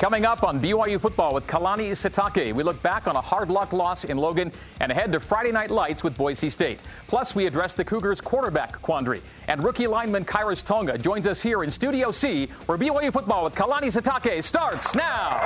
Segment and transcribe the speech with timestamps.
[0.00, 3.74] Coming up on BYU football with Kalani Sitake, we look back on a hard luck
[3.74, 6.80] loss in Logan and ahead to Friday Night Lights with Boise State.
[7.06, 9.20] Plus, we address the Cougars' quarterback quandary.
[9.46, 13.54] And rookie lineman Khyiris Tonga joins us here in Studio C, where BYU football with
[13.54, 15.38] Kalani Sitake starts now.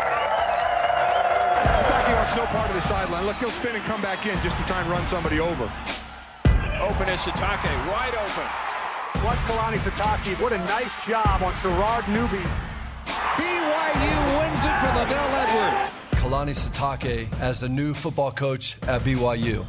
[1.82, 3.27] Sitake wants no part of the sideline.
[3.27, 5.64] Look, he'll spin and come back in just to try and run somebody over.
[6.80, 9.25] Open is Sitake, wide open.
[9.25, 10.41] Watch Kalani Sitake.
[10.41, 12.48] What a nice job on Gerard Newby.
[13.07, 15.90] BYU wins it for LaVell Edwards.
[16.21, 19.64] Kalani Sitake as the new football coach at BYU.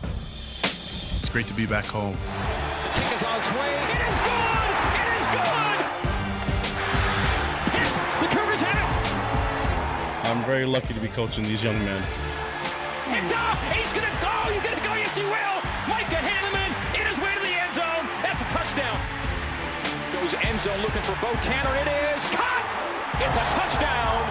[0.63, 2.16] It's great to be back home.
[2.16, 3.71] The kick is on its way.
[3.76, 4.71] It is good!
[5.02, 5.79] It is good!
[7.76, 7.90] Yes,
[8.21, 12.04] the Cougars have I'm very lucky to be coaching these young men.
[13.07, 14.31] And uh, he's going to go!
[14.52, 14.93] He's going to go!
[14.95, 15.57] Yes, he will!
[15.88, 18.07] Micah Hannemann in his way to the end zone.
[18.23, 18.98] That's a touchdown.
[20.13, 21.76] Goes end zone looking for Bo Tanner.
[21.77, 22.74] It is caught!
[23.18, 24.30] It's a touchdown.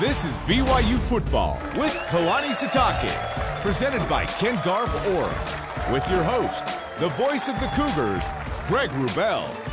[0.00, 3.12] This is BYU football with Kalani Sitake,
[3.60, 6.64] presented by Ken Garff Orr, with your host,
[7.00, 8.22] the voice of the Cougars,
[8.68, 9.67] Greg Wrubell.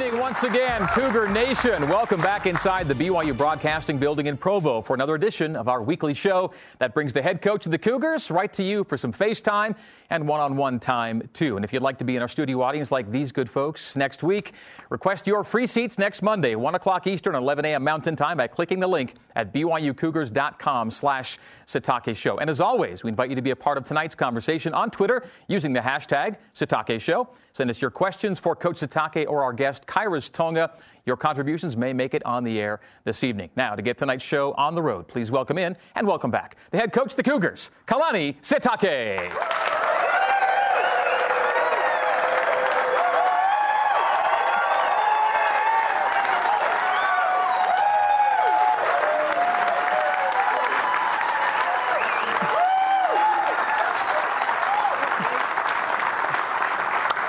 [0.00, 1.86] Evening once again, Cougar Nation.
[1.86, 6.14] Welcome back inside the BYU Broadcasting Building in Provo for another edition of our weekly
[6.14, 9.76] show that brings the head coach of the Cougars right to you for some FaceTime
[10.08, 11.56] and one on one time, too.
[11.56, 14.22] And if you'd like to be in our studio audience like these good folks next
[14.22, 14.54] week,
[14.88, 17.84] request your free seats next Monday, 1 o'clock Eastern, 11 a.m.
[17.84, 22.38] Mountain Time by clicking the link at byucougars.com slash Sitake Show.
[22.38, 25.26] And as always, we invite you to be a part of tonight's conversation on Twitter
[25.46, 27.28] using the hashtag Sitake Show.
[27.52, 30.70] Send us your questions for Coach Sitake or our guest, Khyiris Tonga.
[31.04, 33.50] Your contributions may make it on the air this evening.
[33.56, 36.78] Now, to get tonight's show on the road, please welcome in and welcome back the
[36.78, 39.30] head coach the Cougars, Kalani Sitake.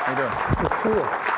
[0.04, 1.32] How you doing?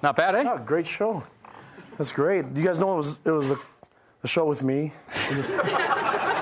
[0.00, 0.44] Not bad, eh?
[0.46, 1.24] Oh, great show.
[1.96, 2.44] That's great.
[2.54, 3.58] You guys know it was it was the,
[4.20, 4.92] the show with me.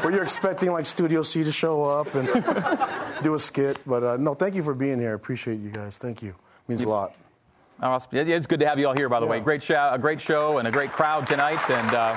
[0.05, 2.27] Were you expecting like Studio C to show up and
[3.23, 3.79] do a skit?
[3.87, 5.13] But uh, no, thank you for being here.
[5.13, 5.97] I appreciate you guys.
[5.97, 6.31] Thank you.
[6.31, 7.15] It Means a lot.
[7.81, 8.11] Awesome.
[8.13, 9.39] Yeah, It's good to have you all here, by the way.
[9.39, 11.61] Great show, a great show, and a great crowd tonight.
[11.71, 12.15] And uh,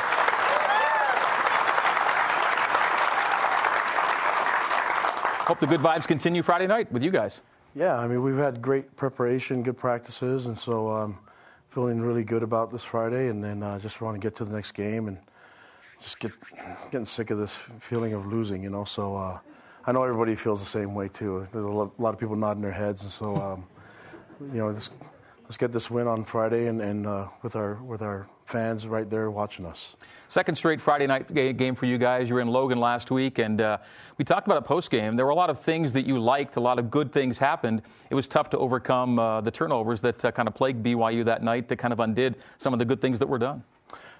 [5.45, 7.41] hope the good vibes continue Friday night with you guys.
[7.75, 11.19] Yeah, I mean we've had great preparation, good practices, and so um,
[11.69, 13.27] feeling really good about this Friday.
[13.27, 15.17] And then uh, just want to get to the next game and
[16.01, 16.31] just get
[16.91, 18.63] getting sick of this feeling of losing.
[18.63, 19.39] You know, so uh,
[19.85, 21.47] I know everybody feels the same way too.
[21.51, 23.65] There's a lot, of people nodding their heads, and so um,
[24.53, 24.91] you know, just,
[25.49, 29.09] let's get this win on Friday and, and uh, with our with our fans right
[29.09, 29.95] there watching us.
[30.27, 32.29] Second straight Friday night game for you guys.
[32.29, 33.79] You were in Logan last week, and uh,
[34.19, 35.15] we talked about it post game.
[35.15, 37.81] There were a lot of things that you liked, a lot of good things happened.
[38.11, 41.41] It was tough to overcome uh, the turnovers that uh, kind of plagued BYU that
[41.41, 43.63] night that kind of undid some of the good things that were done.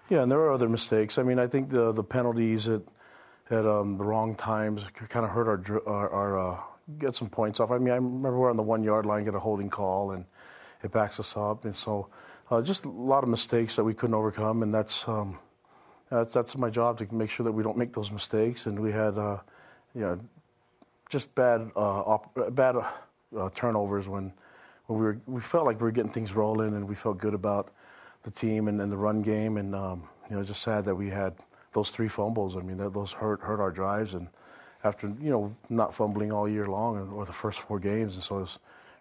[0.09, 1.19] Yeah, and there were other mistakes.
[1.19, 2.81] I mean, I think the the penalties at
[3.51, 6.57] at um, the wrong times kind of hurt our our, our uh,
[6.97, 7.69] get some points off.
[7.69, 10.25] I mean, I remember we're on the one yard line, get a holding call, and
[10.83, 12.07] it backs us up, and so
[12.51, 15.37] uh, just a lot of mistakes that we couldn't overcome, and that's um,
[16.09, 18.65] that's that's my job to make sure that we don't make those mistakes.
[18.65, 19.39] And we had uh,
[19.93, 20.19] you know
[21.09, 22.75] just bad uh, op- bad
[23.37, 24.33] uh, turnovers when
[24.87, 27.33] when we were we felt like we were getting things rolling, and we felt good
[27.33, 27.71] about
[28.23, 31.09] the team and, and the run game, and um, you know just sad that we
[31.09, 31.33] had
[31.73, 32.57] those three fumbles.
[32.57, 34.27] I mean, that, those hurt hurt our drives, and
[34.83, 38.39] after you know not fumbling all year long or the first four games, and so
[38.39, 38.59] it's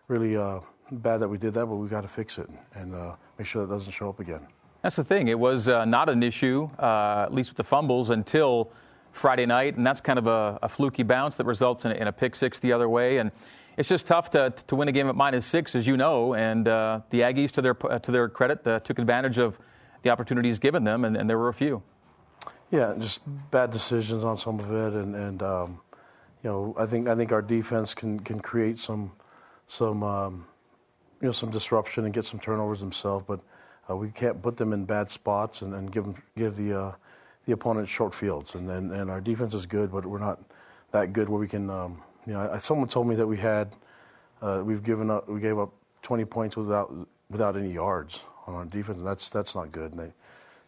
[0.09, 0.61] really uh,
[0.91, 3.67] bad that we did that, but we've got to fix it and uh, make sure
[3.67, 4.47] that doesn't show up again.
[4.83, 5.29] That's the thing.
[5.29, 8.71] It was uh, not an issue, uh, at least with the fumbles, until
[9.13, 12.07] Friday night, and that's kind of a, a fluky bounce that results in, a- in
[12.09, 13.19] a pick six the other way.
[13.19, 13.33] And
[13.77, 16.35] it's just tough to, to win a game at minus six, as you know.
[16.35, 19.59] And uh, the Aggies, to their to their credit, uh, took advantage of
[20.03, 21.83] the opportunities given them, and, and there were a few.
[22.71, 23.21] Yeah, just
[23.51, 25.81] bad decisions on some of it, and and um,
[26.45, 29.13] you know I think I think our defense can can create some
[29.67, 30.47] some um,
[31.21, 33.41] you know some disruption and get some turnovers themselves, but
[33.91, 36.93] uh, we can't put them in bad spots and, and give them give the uh,
[37.47, 40.39] the opponent short fields, and, and and our defense is good, but we're not
[40.91, 41.71] that good where we can.
[41.71, 43.75] Um, you know, I, someone told me that we had
[44.43, 45.73] uh, we've given up we gave up
[46.03, 46.93] 20 points without
[47.31, 48.99] without any yards on our defense.
[48.99, 49.93] And that's that's not good.
[49.93, 50.13] And, they,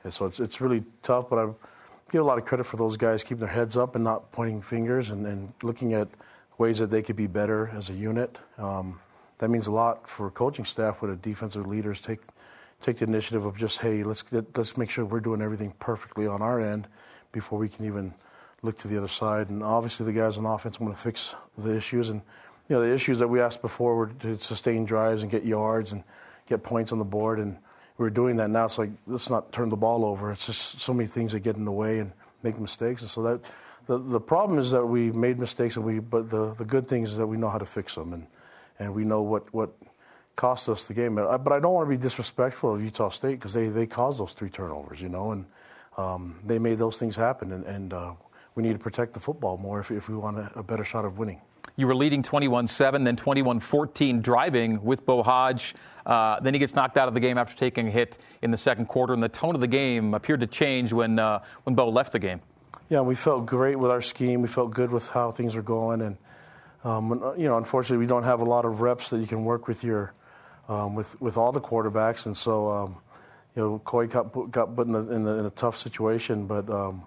[0.04, 1.28] and so it's it's really tough.
[1.30, 1.50] But I
[2.10, 4.62] give a lot of credit for those guys keeping their heads up and not pointing
[4.62, 6.08] fingers and, and looking at
[6.58, 8.38] ways that they could be better as a unit.
[8.58, 9.00] Um,
[9.40, 12.20] that means a lot for coaching staff when the defensive leaders take
[12.80, 16.26] take the initiative of just hey, let's get, let's make sure we're doing everything perfectly
[16.26, 16.86] on our end
[17.32, 18.14] before we can even
[18.62, 19.48] look to the other side.
[19.48, 22.10] And obviously, the guys on offense want to fix the issues.
[22.10, 22.20] And
[22.68, 25.92] you know, the issues that we asked before were to sustain drives and get yards
[25.92, 26.04] and
[26.46, 27.38] get points on the board.
[27.38, 27.56] And
[27.96, 28.66] we're doing that now.
[28.66, 30.32] It's like let's not turn the ball over.
[30.32, 33.00] It's just so many things that get in the way and make mistakes.
[33.00, 33.40] And so that
[33.86, 37.10] the the problem is that we made mistakes, and we but the the good things
[37.10, 38.26] is that we know how to fix them and
[38.80, 39.70] and we know what what
[40.34, 41.14] cost us the game.
[41.14, 44.32] But I, don't want to be disrespectful of Utah State because they they caused those
[44.32, 45.44] three turnovers, you know, and
[45.96, 47.52] um, they made those things happen.
[47.52, 48.12] And, and uh,
[48.54, 51.04] we need to protect the football more if, if we want a, a better shot
[51.04, 51.40] of winning.
[51.76, 55.74] You were leading 21 7, then 21 14 driving with Beau Hoge.
[56.06, 58.58] Uh, then he gets knocked out of the game after taking a hit in the
[58.58, 61.88] second quarter, and the tone of the game appeared to change when, uh, when Beau
[61.90, 62.40] left the game.
[62.88, 64.42] Yeah, we felt great with our scheme.
[64.42, 66.00] We felt good with how things were going.
[66.00, 66.16] And,
[66.84, 69.68] um, you know, unfortunately, we don't have a lot of reps that you can work
[69.68, 70.14] with your
[70.68, 72.26] um, with, with all the quarterbacks.
[72.26, 72.96] And so, um,
[73.56, 76.46] you know, Koy got, got put in, the, in, the, in, a tough situation.
[76.46, 77.04] But um,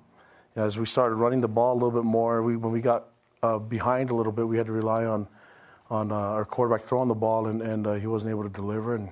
[0.58, 3.06] as we started running the ball a little bit more, we, when we got
[3.42, 5.28] uh, behind a little bit, we had to rely on
[5.90, 8.96] on uh, our quarterback throwing the ball, and, and uh, he wasn't able to deliver,
[8.96, 9.10] and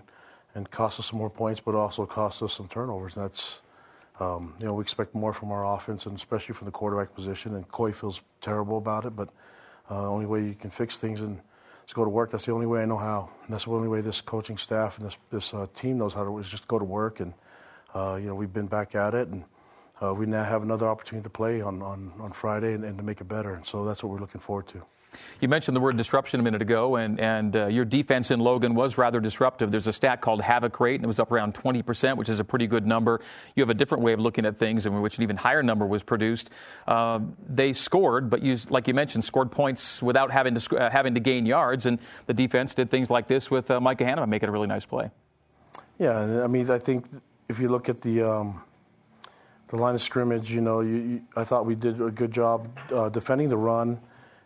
[0.56, 3.16] and cost us some more points, but also cost us some turnovers.
[3.16, 3.62] And that's
[4.19, 7.56] um, you know we expect more from our offense, and especially from the quarterback position.
[7.56, 9.30] And Koy feels terrible about it, but
[9.89, 11.39] uh, only way you can fix things and
[11.88, 12.31] is go to work.
[12.31, 13.30] That's the only way I know how.
[13.44, 16.24] And that's the only way this coaching staff and this this uh, team knows how
[16.24, 17.19] to is just go to work.
[17.19, 17.33] And
[17.94, 19.44] uh, you know we've been back at it and
[20.01, 23.04] uh, we now have another opportunity to play on, on, on Friday and, and, to
[23.04, 23.54] make it better.
[23.54, 24.81] And so that's what we're looking forward to.
[25.40, 28.75] You mentioned the word disruption a minute ago, and, and uh, your defense in Logan
[28.75, 29.72] was rather disruptive.
[29.72, 32.44] There's a stat called havoc rate, and it was up around 20%, which is a
[32.44, 33.22] pretty good number.
[33.56, 35.86] You have a different way of looking at things in which an even higher number
[35.86, 36.50] was produced.
[36.88, 37.19] Uh,
[37.50, 41.19] they scored, but you, like you mentioned, scored points without having to, uh, having to
[41.19, 44.52] gain yards, and the defense did things like this with uh, Micah Hannemann making a
[44.52, 45.10] really nice play.
[46.00, 47.06] Yeah, I mean, I think
[47.50, 48.22] if you look at the.
[48.24, 48.63] Um,
[49.68, 52.68] the line of scrimmage, you know, you, you, I thought we did a good job
[52.92, 54.02] uh, defending the run,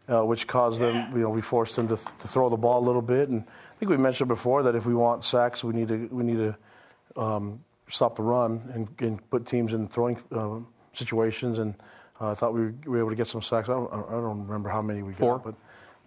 [0.10, 2.86] uh, which caused them, you know, we forced them to, to, throw the ball a
[2.86, 3.30] little bit.
[3.30, 6.24] And I think we mentioned before that if we want sacks, we need to we
[6.24, 10.60] need to um, stop the run and, and, put teams in throwing uh,
[10.94, 11.60] situations.
[11.60, 11.76] And
[12.20, 13.70] uh, I thought we were able to get some sacks.
[13.70, 15.38] I don't, I don't remember how many we Four.
[15.38, 15.56] got, but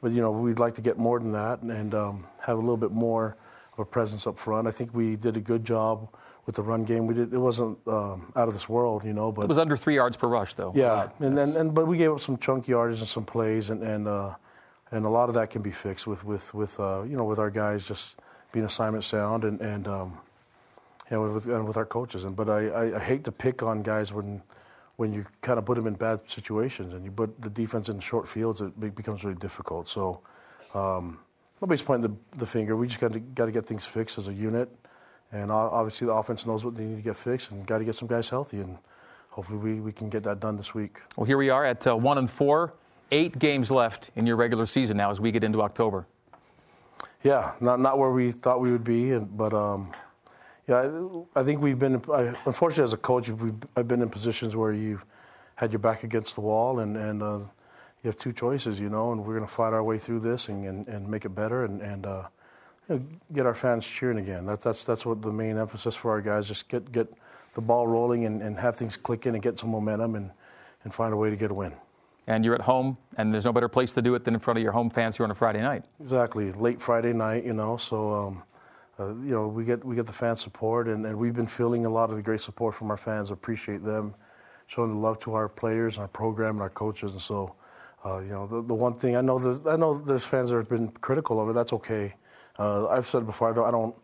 [0.00, 2.60] but you know, we'd like to get more than that and, and um, have a
[2.60, 3.36] little bit more
[3.72, 4.68] of a presence up front.
[4.68, 6.08] I think we did a good job
[6.48, 7.06] with the run game.
[7.06, 7.34] We did.
[7.34, 9.30] It wasn't um, out of this world, you know.
[9.30, 10.72] But it was under three yards per rush, though.
[10.74, 13.82] Yeah, and then and, but we gave up some chunk yards and some plays, and
[13.82, 14.34] and uh,
[14.90, 17.38] and a lot of that can be fixed with with with uh, you know with
[17.38, 18.16] our guys just
[18.50, 20.18] being assignment sound and and um,
[21.10, 22.24] you know with and with our coaches.
[22.24, 24.42] And but I, I, I hate to pick on guys when
[24.96, 28.00] when you kind of put them in bad situations and you put the defense in
[28.00, 29.86] short fields, it becomes really difficult.
[29.86, 30.20] So.
[30.74, 31.18] Um,
[31.62, 32.76] nobody's pointing the, the finger.
[32.76, 34.68] We just got to got to get things fixed as a unit,
[35.30, 37.94] and obviously, the offense knows what they need to get fixed and got to get
[37.94, 38.60] some guys healthy.
[38.60, 38.78] And
[39.28, 40.98] hopefully, we, we can get that done this week.
[41.16, 42.72] Well, here we are at uh, one and four,
[43.12, 46.06] eight games left in your regular season now as we get into October.
[47.22, 49.92] Yeah, not not where we thought we would be, but um,
[50.66, 50.88] yeah,
[51.34, 52.02] I, I, think we've been.
[52.10, 53.30] I, unfortunately, as a coach,
[53.76, 55.04] I've been in positions where you've
[55.56, 57.38] had your back against the wall, and and uh,
[58.02, 60.48] you have two choices, you know, and we're going to fight our way through this
[60.48, 62.06] and and, and make it better, and and.
[62.06, 62.28] Uh,
[62.88, 64.46] you know, get our fans cheering again.
[64.46, 66.48] That's that's that's what the main emphasis for our guys.
[66.48, 67.12] Just get get
[67.54, 70.30] the ball rolling and, and have things clicking and get some momentum and,
[70.84, 71.72] and find a way to get a win.
[72.26, 74.58] And you're at home, and there's no better place to do it than in front
[74.58, 75.84] of your home fans here on a Friday night.
[76.00, 77.78] Exactly, late Friday night, you know.
[77.78, 78.42] So, um,
[79.00, 81.86] uh, you know, we get we get the fan support, and, and we've been feeling
[81.86, 83.30] a lot of the great support from our fans.
[83.30, 84.14] Appreciate them
[84.68, 87.12] showing the love to our players, our program, and our coaches.
[87.12, 87.54] And so,
[88.04, 90.56] uh, you know, the, the one thing I know, that, I know there's fans that
[90.56, 91.54] have been critical of it.
[91.54, 92.14] That's okay.
[92.58, 93.94] Uh, I've said before, I don't, I don't,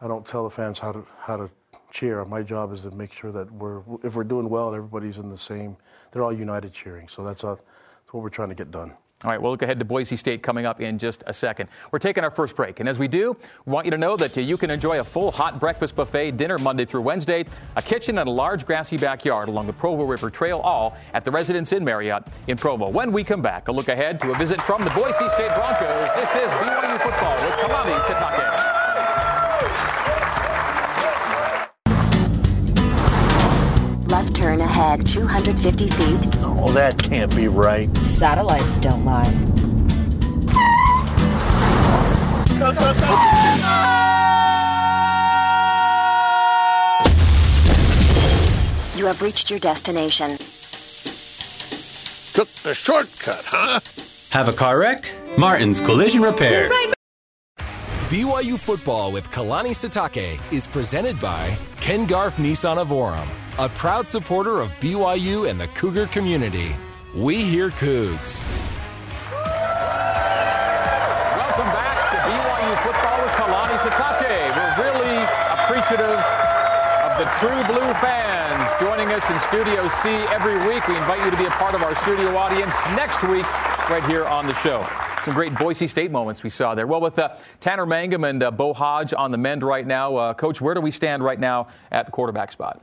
[0.00, 1.50] I don't tell the fans how to how to
[1.90, 2.24] cheer.
[2.24, 5.38] My job is to make sure that we're if we're doing well, everybody's in the
[5.38, 5.76] same.
[6.10, 7.08] They're all united cheering.
[7.08, 8.92] So that's, uh, that's what we're trying to get done.
[9.24, 11.68] All right, we'll look ahead to Boise State coming up in just a second.
[11.92, 13.36] We're taking our first break, and as we do,
[13.66, 16.58] we want you to know that you can enjoy a full hot breakfast buffet dinner
[16.58, 17.44] Monday through Wednesday,
[17.76, 21.30] a kitchen, and a large grassy backyard along the Provo River Trail, all at the
[21.30, 22.88] Residence Inn Marriott in Provo.
[22.88, 26.10] When we come back, a look ahead to a visit from the Boise State Broncos.
[26.16, 28.51] This is BYU football with Kalani Sitake.
[34.42, 36.26] Turn ahead 250 feet.
[36.40, 37.96] Oh, that can't be right.
[37.98, 39.22] Satellites don't lie.
[48.96, 50.30] You have reached your destination.
[52.34, 53.78] Took the shortcut, huh?
[54.32, 55.08] Have a car wreck?
[55.38, 56.68] Martin's Collision Repair.
[58.12, 61.48] BYU Football with Kalani Sitake is presented by
[61.80, 63.26] Ken Garff Nissan of Orem,
[63.58, 66.76] a proud supporter of BYU and the Cougar community.
[67.14, 68.44] We hear Cougs.
[71.40, 74.36] Welcome back to BYU Football with Kalani Sitake.
[74.60, 75.16] We're really
[75.56, 76.20] appreciative
[77.08, 80.86] of the true blue fans joining us in Studio C every week.
[80.86, 83.48] We invite you to be a part of our studio audience next week
[83.88, 84.86] right here on the show.
[85.24, 86.88] Some great Boise State moments we saw there.
[86.88, 90.34] Well, with uh, Tanner Mangum and uh, Beau Hoge on the mend right now, uh,
[90.34, 92.82] Coach, where do we stand right now at the quarterback spot?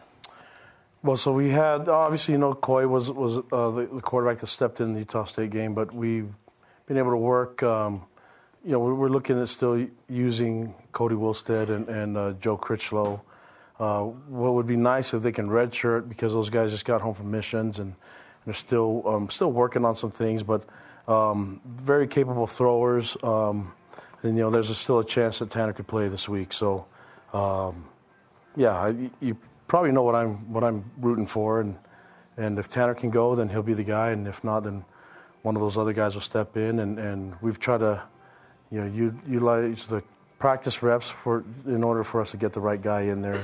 [1.04, 4.48] Well, so we had obviously, you know, Koy was was uh, the, the, quarterback that
[4.48, 6.30] stepped in the Utah State game, but we've
[6.86, 7.62] been able to work.
[7.62, 8.04] Um,
[8.64, 13.22] you know, we're, looking at still using Kody Wilstead and, and uh, Joe Critchlow.
[13.82, 17.14] Uh, what would be nice if they can redshirt because those guys just got home
[17.14, 17.96] from missions and
[18.46, 20.64] they're still um, still working on some things, but
[21.10, 23.18] um, very capable throwers.
[23.24, 23.74] Um,
[24.22, 26.54] and you know, there's a, still a chance that Tanner could play this week.
[26.54, 26.86] So,
[27.34, 27.90] um,
[28.56, 29.38] yeah, you, you
[29.68, 31.78] probably know what I'm what I'm rooting for, and
[32.38, 34.86] and if Tanner can go, then he'll be the guy, and if not, then
[35.42, 36.80] one of those other guys will step in.
[36.80, 38.02] And, and we've tried to,
[38.72, 40.04] you know, utilize the
[40.38, 43.42] practice reps for in order for us to get the right guy in there,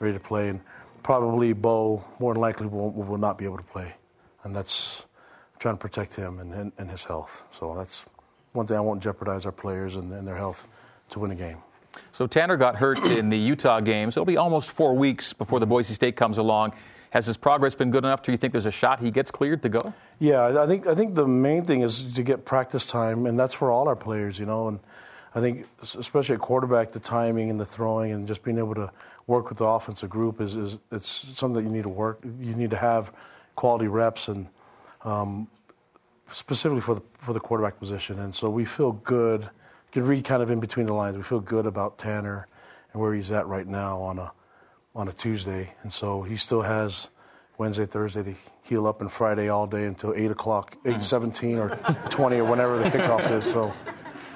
[0.00, 0.48] ready to play.
[0.48, 0.60] And
[1.02, 3.92] probably Beau, more than likely will, will not be able to play,
[4.44, 5.04] and that's
[5.62, 7.44] trying to protect him and, and, and, his health.
[7.52, 8.04] So that's
[8.52, 10.66] one thing I won't jeopardize our players and, and their health
[11.10, 11.58] to win a game.
[12.12, 15.60] So Tanner got hurt in the Utah game, so it'll be almost four weeks before
[15.60, 15.70] the mm-hmm.
[15.74, 16.74] Boise State comes along.
[17.10, 18.22] Has his progress been good enough?
[18.22, 19.94] Do you think there's a shot he gets cleared to go?
[20.18, 23.54] Yeah, I think I think the main thing is to get practice time, and that's
[23.54, 24.68] for all our players, you know.
[24.68, 24.80] And
[25.34, 28.90] I think especially at quarterback, the timing and the throwing, and just being able to
[29.26, 32.18] work with the offensive group is, is it's something that you need to work.
[32.24, 33.12] You need to have
[33.54, 34.48] quality reps and
[35.04, 35.48] um,
[36.30, 38.18] specifically for the for the quarterback position.
[38.18, 39.42] And so we feel good.
[39.42, 39.48] You
[39.92, 41.16] can read kind of in between the lines.
[41.16, 42.48] We feel good about Tanner
[42.92, 44.32] and where he's at right now on a
[44.94, 45.74] on a Tuesday.
[45.82, 47.08] And so he still has
[47.58, 51.76] Wednesday, Thursday to heal up, and Friday all day until eight o'clock, eight seventeen or
[52.10, 53.44] twenty or whenever the kickoff is.
[53.44, 53.72] So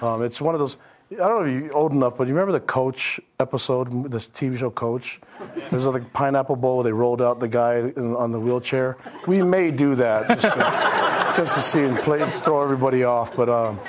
[0.03, 0.77] um, it's one of those.
[1.13, 4.59] I don't know if you're old enough, but you remember the Coach episode, the TV
[4.59, 5.21] show Coach?
[5.71, 6.83] There's like a pineapple bowl.
[6.83, 8.97] They rolled out the guy in, on the wheelchair.
[9.27, 13.37] We may do that just to, just to see and play, throw everybody off.
[13.37, 13.81] But um,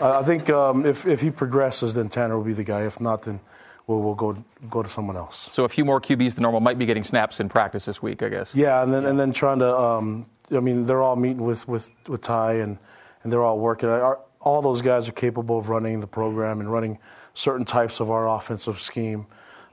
[0.00, 2.86] I think um, if if he progresses, then Tanner will be the guy.
[2.86, 3.40] If not, then
[3.86, 5.50] we'll, we'll go go to someone else.
[5.52, 8.22] So a few more QBs than normal might be getting snaps in practice this week,
[8.22, 8.54] I guess.
[8.54, 9.78] Yeah, and then and then trying to.
[9.78, 12.78] Um, I mean, they're all meeting with with with Ty and
[13.22, 13.90] and they're all working.
[13.90, 16.98] Our, all those guys are capable of running the program and running
[17.34, 19.26] certain types of our offensive scheme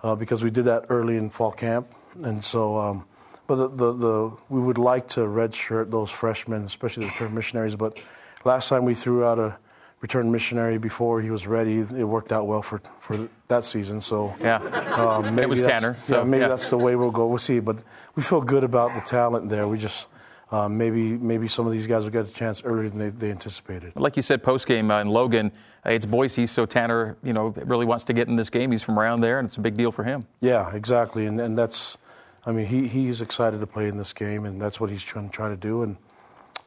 [0.04, 1.94] uh, because we did that early in fall camp.
[2.24, 3.06] And so, um,
[3.48, 7.76] but the, the, the, we would like to redshirt those freshmen, especially the return missionaries.
[7.76, 8.02] But
[8.46, 9.58] last time we threw out a
[10.02, 14.02] return missionary before he was ready, it worked out well for, for that season.
[14.02, 14.58] So yeah,
[14.96, 15.98] um, maybe it was Tanner.
[16.04, 16.48] So, yeah, maybe yeah.
[16.48, 17.28] that's the way we'll go.
[17.28, 17.60] We'll see.
[17.60, 17.80] But
[18.16, 19.68] we feel good about the talent there.
[19.68, 20.08] We just
[20.52, 23.32] um, maybe maybe some of these guys will get a chance earlier than they, they
[23.32, 23.94] anticipated.
[23.96, 25.52] Like you said, post game uh, in Logan,
[25.86, 28.72] uh, it's Boise, so Tanner, you know, really wants to get in this game.
[28.72, 30.26] He's from around there, and it's a big deal for him.
[30.42, 31.98] Yeah, exactly, and and that's,
[32.46, 35.30] I mean, he he's excited to play in this game, and that's what he's trying
[35.30, 35.98] to try to do, and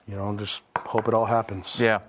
[0.06, 1.80] you know, just hope it all happens.
[1.80, 2.00] Yeah.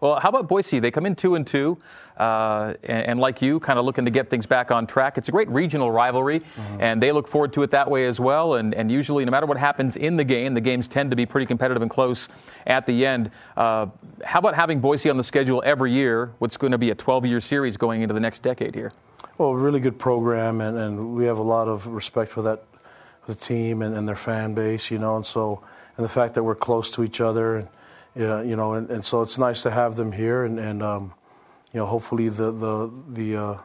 [0.00, 0.80] Well, how about Boise?
[0.80, 1.76] They come in two and two,
[2.16, 5.18] uh, and, and, like you, kind of looking to get things back on track.
[5.18, 6.80] It's a great regional rivalry, mm-hmm.
[6.80, 8.54] and they look forward to it that way as well.
[8.54, 11.26] And, and, usually, no matter what happens in the game, the games tend to be
[11.26, 12.28] pretty competitive and close
[12.66, 13.30] at the end.
[13.58, 13.86] Uh,
[14.24, 16.32] how about having Boise on the schedule every year?
[16.38, 18.92] What's going to be a 12-year series going into the next decade here?
[19.36, 22.64] Well, really good program, and, and we have a lot of respect for that
[23.26, 25.62] the team and, and their fan base, you know, and so
[25.96, 27.68] and the fact that we're close to each other and
[28.14, 31.14] yeah, you know, and, and so it's nice to have them here, and, and um,
[31.72, 33.58] you know, hopefully the the the uh,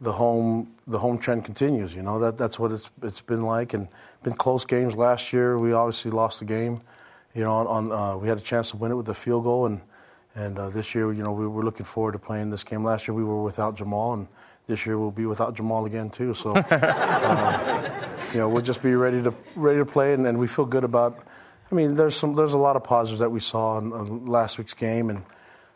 [0.00, 1.94] the home the home trend continues.
[1.94, 3.88] You know, that that's what it's it's been like, and
[4.22, 4.94] been close games.
[4.94, 6.80] Last year, we obviously lost the game.
[7.34, 9.44] You know, on, on uh, we had a chance to win it with a field
[9.44, 9.80] goal, and
[10.36, 12.84] and uh, this year, you know, we were looking forward to playing this game.
[12.84, 14.28] Last year, we were without Jamaal, and
[14.68, 16.32] this year we'll be without Jamaal again too.
[16.34, 16.64] So, um,
[18.32, 20.84] you know, we'll just be ready to ready to play, and, and we feel good
[20.84, 21.18] about
[21.70, 24.58] I mean, there's some there's a lot of positives that we saw in, in last
[24.58, 25.22] week's game, and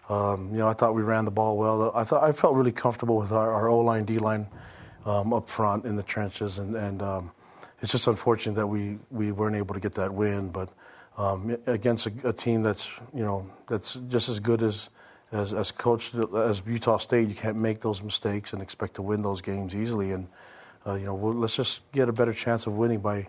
[0.08, 1.92] um, you know, I thought we ran the ball well.
[1.94, 4.48] I thought I felt really comfortable with our, O line, D line
[5.04, 7.32] um, up front in the trenches, and and um,
[7.80, 10.48] it's just unfortunate that we we weren't able to get that win.
[10.48, 10.70] But
[11.16, 14.90] um, against a, a, team that's you know that's just as good as
[15.30, 19.22] as as coached as Utah State, you can't make those mistakes and expect to win
[19.22, 20.10] those games easily.
[20.10, 20.26] And
[20.84, 23.28] uh, you know, we'll, let's just get a better chance of winning by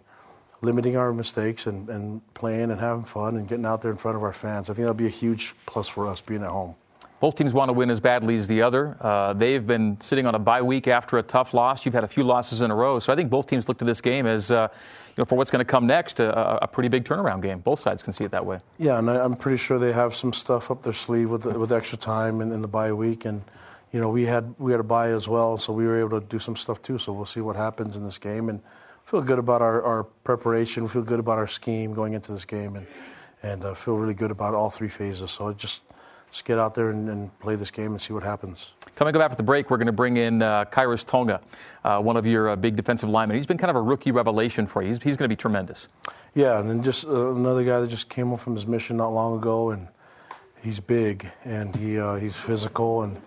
[0.66, 4.18] limiting our mistakes and, and playing and having fun and getting out there in front
[4.18, 4.70] of our fans.
[4.70, 6.76] I think that'll be a huge plus for us being at home.
[7.22, 8.98] Both teams want to win as badly as the other.
[9.00, 11.86] Uh, they've been sitting on a bye week after a tough loss.
[11.86, 13.00] You've had a few losses in a row.
[13.00, 15.50] So I think both teams look to this game as, uh, you know, for what's
[15.50, 17.60] going to come next, a, a, pretty big turnaround game.
[17.60, 18.60] Both sides can see it that way.
[18.78, 21.58] Yeah, and I, am pretty sure they have some stuff up their sleeve with, the,
[21.58, 23.24] with extra time in, in the bye week.
[23.24, 23.42] And,
[23.94, 26.28] you know, we had, we had a bye as well, so we were able to
[26.28, 26.98] do some stuff too.
[26.98, 28.50] So we'll see what happens in this game.
[28.50, 28.60] And
[29.06, 32.76] feel good about our, our preparation, feel good about our scheme going into this game.
[32.76, 32.88] And,
[33.44, 35.32] and uh, feel really good about all three phases.
[35.32, 35.82] So just
[36.32, 38.74] just get out there and, and, play this game and see what happens.
[38.96, 41.40] Coming up after the break, we're going to bring in uh, Khyiris Tonga,
[41.86, 43.38] uh, one of your uh, big defensive linemen.
[43.38, 44.90] He's been kind of a rookie revelation for you.
[44.90, 45.88] He's, he's going to be tremendous.
[46.34, 49.10] Yeah, and then just uh, another guy that just came home from his mission not
[49.10, 49.88] long ago, and
[50.62, 53.22] he's big and he uh, he's physical and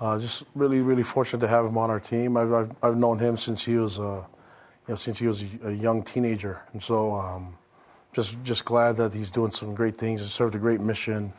[0.00, 2.38] uh, just really really fortunate to have him on our team.
[2.38, 4.22] I've I've, I've known him since he was uh,
[4.86, 7.14] you know since he was a, young teenager, and so.
[7.14, 7.58] Um,
[8.16, 11.34] just just glad that he's doing some great things and served a great mission,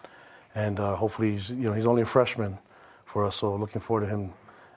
[0.53, 2.55] and uh, hopefully he's you know he's only a freshman
[3.03, 4.31] for us, so looking forward to him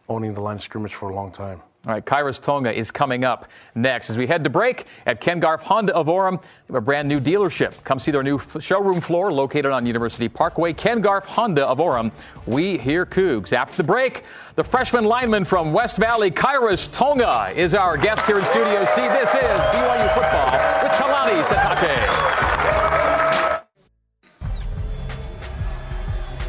[0.08, 1.60] owning the line of scrimmage for a long time.
[1.87, 5.40] All right, Khyiris Tonga is coming up next as we head to break at Ken
[5.40, 6.42] Garff Honda of Orem.
[6.68, 7.72] A brand new dealership.
[7.84, 10.75] Come see their new showroom floor located on University Parkway.
[10.75, 12.12] Ken Garff Honda of Orem.
[12.44, 13.54] We hear Cougs.
[13.54, 14.25] After the break,
[14.56, 19.00] the freshman lineman from West Valley, Khyiris Tonga, is our guest here in Studio C.
[19.00, 22.50] This is BYU football with Kalani Sitake.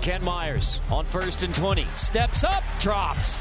[0.02, 1.88] Kent Myers on first and 20.
[1.96, 3.38] Steps up, drops.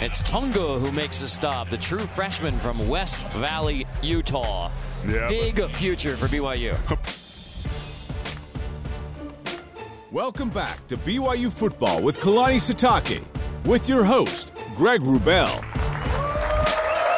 [0.00, 4.70] It's Tonga who makes a stop, the true freshman from West Valley, Utah.
[5.06, 5.70] Yeah, Big but...
[5.70, 6.76] future for BYU.
[10.12, 13.22] Welcome back to BYU Football with Kalani Sitake,
[13.64, 15.64] with your host, Greg Wrubell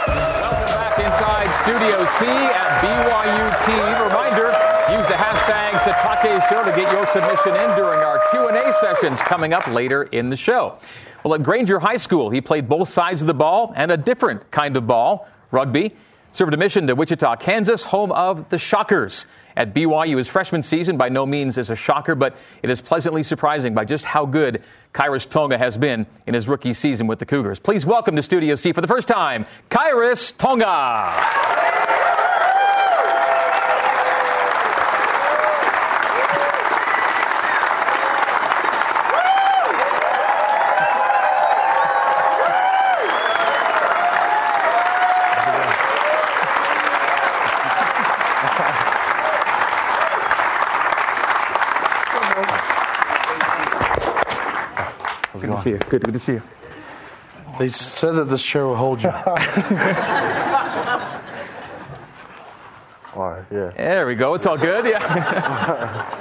[0.07, 3.95] Welcome back inside Studio C at BYU Team.
[4.07, 4.49] Reminder,
[4.93, 9.53] use the hashtag Sitake Show to get your submission in during our Q&A sessions coming
[9.53, 10.79] up later in the show.
[11.25, 14.51] Well, at Granger High School, he played both sides of the ball and a different
[14.51, 15.95] kind of ball, rugby.
[16.33, 19.27] Served a mission to Wichita, Kansas, home of the Shockers.
[19.57, 23.23] At BYU, his freshman season by no means is a shocker, but it is pleasantly
[23.23, 24.63] surprising by just how good
[24.95, 27.59] Khyiris Tonga has been in his rookie season with the Cougars.
[27.61, 31.72] Please welcome to Studio C for the first time, Khyiris Tonga.
[55.63, 55.79] See you.
[55.79, 56.43] Good, good to see you.
[57.57, 59.11] They said that this chair will hold you.
[59.11, 59.21] all
[63.15, 63.71] right, yeah.
[63.77, 64.35] There we go.
[64.35, 64.87] It's all good.
[64.87, 66.19] Yeah.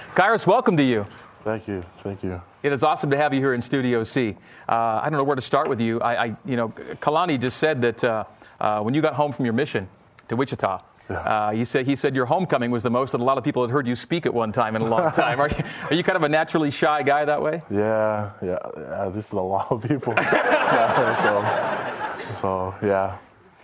[0.14, 1.06] Khyiris, welcome to you.
[1.42, 1.84] Thank you.
[1.98, 2.40] Thank you.
[2.62, 4.34] It is awesome to have you here in Studio C.
[4.66, 4.72] Uh,
[5.02, 6.00] I don't know where to start with you.
[6.00, 8.24] I, I you know, Kalani just said that uh,
[8.60, 9.90] uh, when you got home from your mission
[10.28, 11.16] to Wichita, yeah.
[11.16, 13.62] Uh, you said he said your homecoming was the most that a lot of people
[13.62, 15.38] had heard you speak at one time in a long time.
[15.38, 17.62] are, you, are you kind of a naturally shy guy that way?
[17.70, 18.58] Yeah, yeah.
[18.76, 20.14] yeah this is a lot of people.
[20.16, 23.18] yeah, so, so, yeah.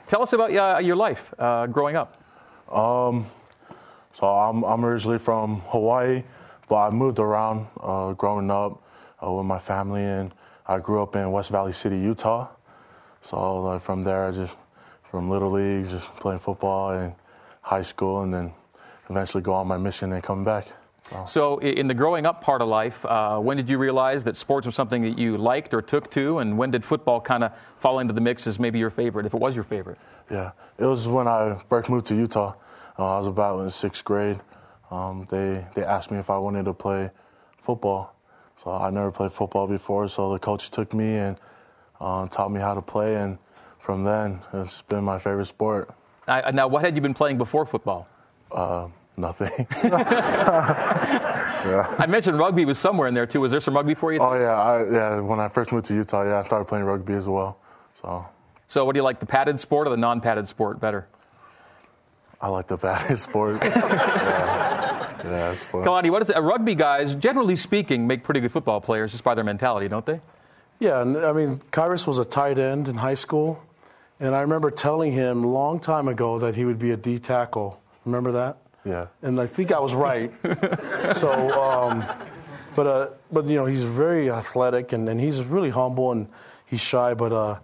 [0.07, 2.22] Tell us about uh, your life uh, growing up.
[2.70, 3.26] Um,
[4.12, 6.22] so I'm I'm originally from Hawaii,
[6.68, 8.83] but I moved around uh, growing up
[9.24, 10.33] uh, with my family, and
[10.66, 12.48] I grew up in West Valley City, Utah.
[13.22, 14.57] So from there, I just
[15.11, 17.14] from little league, just playing football and
[17.62, 18.53] high school and then
[19.09, 20.68] eventually go on my mission and come back.
[21.11, 24.37] So, so in the growing up part of life, uh, when did you realize that
[24.37, 27.53] sports was something that you liked or took to, and when did football kind of
[27.79, 29.99] fall into the mix as maybe your favorite, if it was your favorite?
[30.31, 32.55] Yeah, it was when I first moved to Utah.
[32.96, 34.40] Uh, I was about in sixth grade.
[34.90, 37.11] Um, they they asked me if I wanted to play
[37.57, 38.14] football.
[38.62, 41.37] So I never played football before, so the coach took me and
[42.01, 43.38] uh, taught me how to play, and
[43.79, 45.90] from then it's been my favorite sport.
[46.31, 48.07] I, now, what had you been playing before football?
[48.53, 49.66] Uh, nothing.
[49.83, 51.97] yeah.
[51.99, 53.40] I mentioned rugby was somewhere in there too.
[53.40, 54.21] Was there some rugby for you?
[54.21, 55.21] Oh yeah, I, yeah.
[55.21, 57.59] When I first moved to Utah, yeah, I started playing rugby as well.
[57.95, 58.25] So.
[58.69, 61.09] So, what do you like, the padded sport or the non-padded sport better?
[62.40, 63.59] I like the padded sport.
[63.62, 65.23] yeah.
[65.25, 65.85] yeah, it's fun.
[65.85, 66.37] Kalani, what is it?
[66.37, 70.07] Uh, rugby guys, generally speaking, make pretty good football players just by their mentality, don't
[70.07, 70.21] they?
[70.79, 73.61] Yeah, I mean, Khyiris was a tight end in high school.
[74.20, 77.18] And I remember telling him a long time ago that he would be a D
[77.18, 77.83] tackle.
[78.04, 78.59] Remember that?
[78.85, 79.06] Yeah.
[79.22, 80.30] And I think I was right.
[81.16, 82.04] so, um,
[82.76, 86.28] but uh, but you know he's very athletic and, and he's really humble and
[86.66, 87.59] he's shy, but uh,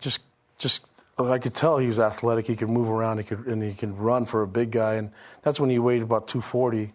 [0.00, 0.22] just
[0.58, 2.46] just I could tell he was athletic.
[2.46, 3.18] He could move around.
[3.18, 4.94] He could and he can run for a big guy.
[4.94, 5.10] And
[5.42, 6.92] that's when he weighed about 240.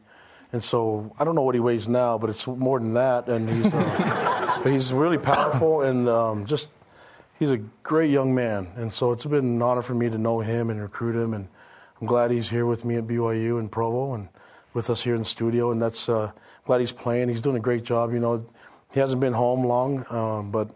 [0.52, 3.28] and so I don't know what he weighs now, but it's more than that.
[3.28, 6.70] And he's, uh, but he's really powerful and um, just
[7.40, 8.68] he's a great young man.
[8.76, 11.34] And so it's been an honor for me to know him and recruit him.
[11.34, 11.48] And
[12.00, 14.28] I'm glad he's here with me at BYU and Provo and
[14.74, 15.72] with us here in the studio.
[15.72, 16.32] And that's uh,
[16.66, 17.30] glad he's playing.
[17.30, 18.14] He's doing a great job.
[18.14, 18.46] You know,
[18.92, 20.70] he hasn't been home long, um, but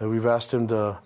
[0.00, 0.98] we've asked him to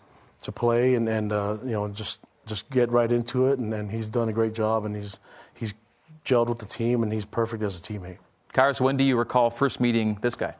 [0.43, 3.59] to play and, and uh, you know just just get right into it.
[3.61, 4.85] And, and he's done a great job.
[4.85, 5.19] And he's
[5.55, 5.75] he's
[6.25, 8.19] gelled with the team and he's perfect as a teammate.
[8.55, 10.55] Khyiris, when do you recall first meeting this guy?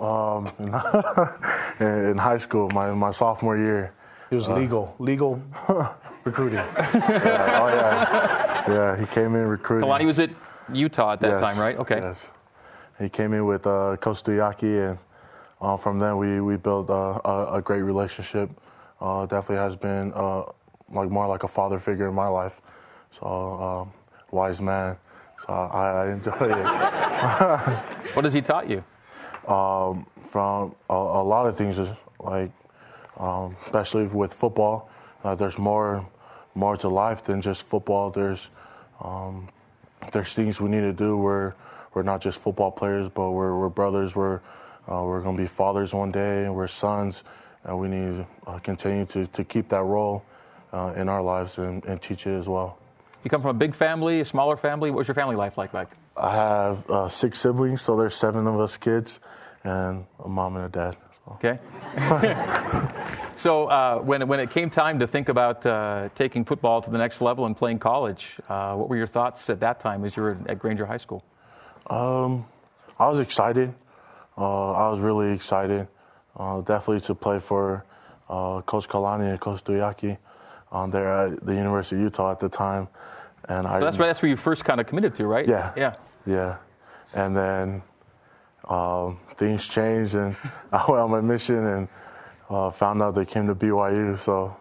[0.00, 0.46] Um,
[1.80, 3.92] in high school, my, my sophomore year.
[4.30, 5.42] It was uh, legal, legal
[6.24, 6.56] recruiting.
[6.56, 8.96] yeah, oh yeah, yeah.
[8.96, 9.88] He came in recruiting.
[9.88, 10.30] Kalani was at
[10.72, 11.76] Utah at that yes, time, right?
[11.76, 11.98] Okay.
[12.00, 12.30] Yes.
[12.98, 14.98] He came in with uh, Coach Tuiaki, and
[15.60, 18.48] uh, from then we we built uh, a, a, great relationship.
[19.00, 20.44] Uh, definitely has been uh,
[20.90, 22.60] like more like a father figure in my life.
[23.10, 23.92] So um,
[24.30, 24.96] wise man.
[25.46, 28.14] So I, I enjoy it.
[28.14, 28.82] what has he taught you?
[29.48, 31.78] Um, from a, a, lot of things,
[32.20, 32.50] like
[33.18, 34.90] um, especially with football.
[35.24, 36.06] Uh, there's more
[36.54, 38.10] more to life than just football.
[38.10, 38.50] There's
[39.00, 39.48] um,
[40.12, 41.16] there's things we need to do.
[41.16, 41.54] We're
[41.94, 44.14] we're not just football players, but we're we're brothers.
[44.14, 44.40] We're
[44.90, 47.24] uh, we're going to be fathers one day, and we're sons,
[47.64, 50.24] and we need to uh, continue to, to keep that role
[50.72, 52.78] uh, in our lives and, and teach it as well.
[53.22, 54.90] You come from a big family, a smaller family.
[54.90, 55.96] What was your family life like back?
[56.16, 59.20] I have uh, six siblings, so there's seven of us kids,
[59.64, 60.96] and a mom and a dad.
[61.24, 61.32] So.
[61.32, 61.58] Okay.
[63.36, 66.98] so uh, when when it came time to think about uh, taking football to the
[66.98, 70.22] next level and playing college, uh, what were your thoughts at that time as you
[70.22, 71.24] were at Granger High School?
[71.88, 72.44] Um,
[72.98, 73.74] I was excited.
[74.36, 75.86] Uh, I was really excited,
[76.36, 77.84] uh, definitely to play for
[78.28, 80.16] Coach Kalani and Coach Tuiaki
[80.90, 82.88] there at the University of Utah at the time.
[83.48, 85.46] And so I, that's where that's where you first kind of committed to, right?
[85.48, 85.72] Yeah.
[85.76, 85.94] Yeah.
[86.26, 86.56] Yeah.
[87.14, 87.82] And then
[88.68, 90.36] um, things changed, and
[90.72, 91.88] I went on my mission and
[92.48, 94.16] uh, found out they came to BYU.
[94.16, 94.56] So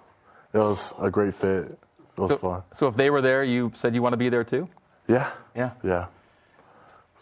[0.54, 1.65] it was a great fit.
[1.65, 1.80] It
[2.17, 2.63] was so, fun.
[2.74, 4.67] So if they were there, you said you want to be there too?
[5.08, 5.32] Yeah.
[5.56, 5.72] Yeah.
[5.84, 6.08] Yeah.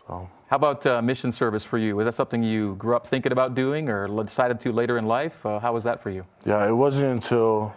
[0.08, 0.30] So.
[0.48, 1.96] How about uh, mission service for you?
[1.96, 5.46] Was that something you grew up thinking about doing, or decided to later in life?
[5.46, 6.26] Uh, how was that for you?
[6.44, 7.76] Yeah, it wasn't until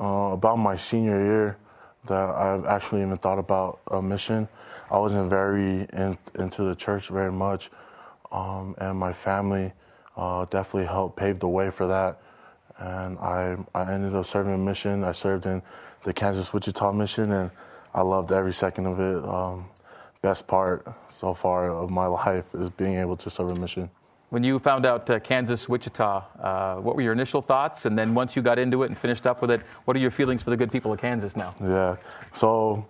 [0.00, 1.58] uh, about my senior year
[2.06, 4.48] that I've actually even thought about a mission.
[4.90, 7.70] I wasn't very in, into the church very much,
[8.32, 9.72] um, and my family
[10.16, 12.20] uh, definitely helped pave the way for that.
[12.78, 15.04] And I, I ended up serving a mission.
[15.04, 15.62] I served in
[16.04, 17.50] the Kansas Wichita mission, and
[17.94, 19.24] I loved every second of it.
[19.28, 19.66] Um,
[20.22, 23.90] best part so far of my life is being able to serve a mission.
[24.30, 27.86] When you found out uh, Kansas Wichita, uh, what were your initial thoughts?
[27.86, 30.10] And then once you got into it and finished up with it, what are your
[30.10, 31.54] feelings for the good people of Kansas now?
[31.62, 31.96] Yeah.
[32.34, 32.86] So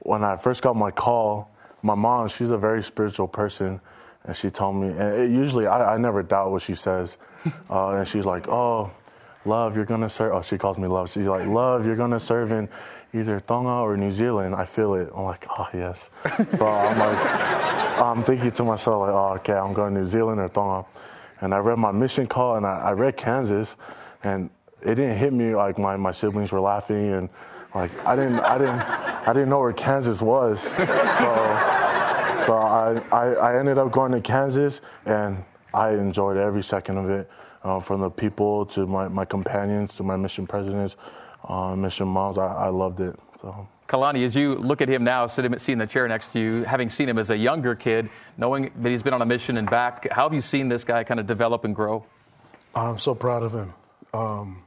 [0.00, 1.50] when I first got my call,
[1.82, 3.80] my mom, she's a very spiritual person.
[4.24, 7.18] And she told me, and it, usually I, I, never doubt what she says.
[7.68, 8.88] Uh, and she's like, oh,
[9.44, 10.32] love, you're going to serve.
[10.32, 11.10] Oh, she calls me love.
[11.10, 12.68] She's like, love, you're going to serve in
[13.14, 14.54] either Tonga or New Zealand.
[14.54, 15.10] I feel it.
[15.14, 16.10] I'm like, oh, yes.
[16.56, 17.18] so I'm like,
[18.00, 20.86] I'm thinking to myself, like, oh, okay, I'm going to New Zealand or Tonga.
[21.40, 23.76] And I read my mission call and I, I read Kansas,
[24.22, 24.48] and
[24.80, 27.28] it didn't hit me like my, my siblings were laughing and
[27.74, 30.72] like I didn't I didn't I didn't know where Kansas was.
[31.22, 36.98] So so I, I, I ended up going to Kansas and I enjoyed every second
[36.98, 37.30] of it.
[37.62, 40.96] Uh, from the people to my, my companions to my mission presidents,
[41.44, 43.18] uh, mission moms, I, I loved it.
[43.40, 43.68] So.
[43.88, 46.88] Kalani, as you look at him now, sitting, in the chair next to you, having
[46.88, 50.10] seen him as a younger kid, knowing that he's been on a mission and back,
[50.10, 52.04] how have you seen this guy kind of develop and grow?
[52.74, 53.74] I'm so proud of him.
[54.14, 54.62] Um,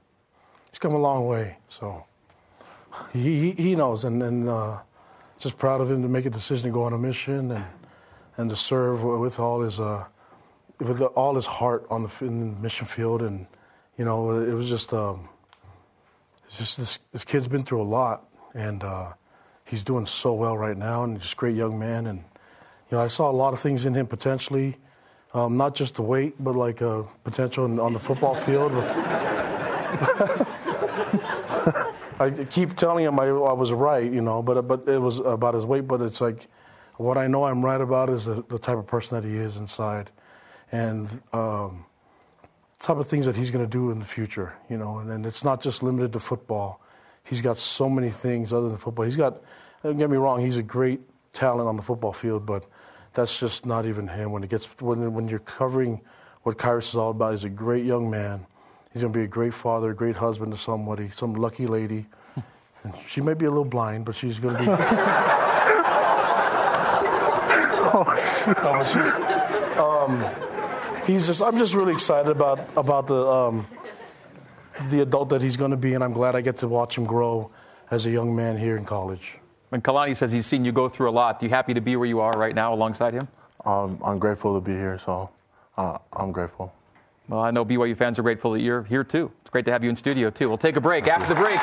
[0.70, 2.06] he's come a long way, so
[3.14, 4.80] he, he, he knows, and, and uh,
[5.40, 7.66] just proud of him to make a decision to go on a mission and
[8.38, 10.04] and to serve with all his uh,
[10.80, 13.48] with all his heart on the, the, mission field, and
[13.98, 15.30] you know, it was just um,
[16.46, 19.14] it's just this this kid's been through a lot, and uh,
[19.66, 22.08] he's doing so well right now, and just a great young man.
[22.08, 24.78] And you know, I saw a lot of things in him potentially,
[25.34, 28.72] um, not just the weight, but like uh, potential in, on the football field.
[32.18, 35.54] I keep telling him I, I, was right, you know, but but it was about
[35.54, 35.88] his weight.
[35.88, 36.48] But it's like
[36.98, 39.58] what I know I'm right about is the, the type of person that he is
[39.58, 40.12] inside,
[40.72, 41.86] and um,
[42.80, 45.00] type of things that he's going to do in the future, you know.
[45.00, 46.82] And, and it's not just limited to football
[47.26, 49.04] he's got so many things other than football.
[49.04, 49.42] He's got,
[49.84, 51.02] don't get me wrong, he's a great
[51.34, 52.66] talent on the football field, but
[53.14, 54.32] that's just not even him.
[54.32, 56.00] When it gets when when you're covering
[56.44, 58.46] what Khyiris is all about, he's a great young man.
[58.94, 62.06] He's going to be a great father, a great husband to somebody, some lucky lady.
[62.84, 64.68] And she may be a little blind, but she's going to be.
[67.92, 68.06] oh.
[68.86, 70.55] she's, um,
[71.06, 71.42] he's just.
[71.42, 73.68] I'm just really excited about about the um,
[74.90, 77.06] the adult that he's going to be, and I'm glad I get to watch him
[77.06, 77.52] grow
[77.92, 79.40] as a young man here in college.
[79.72, 81.42] And Kalani says he's seen you go through a lot.
[81.42, 83.28] Are you happy to be where you are right now alongside him?
[83.66, 85.30] Um, I'm grateful to be here, so
[85.78, 86.74] uh, I'm grateful.
[87.28, 89.32] Well, I know BYU fans are grateful that you're here too.
[89.42, 90.48] It's great to have you in studio too.
[90.48, 91.08] We'll take a break.
[91.08, 91.60] After the break,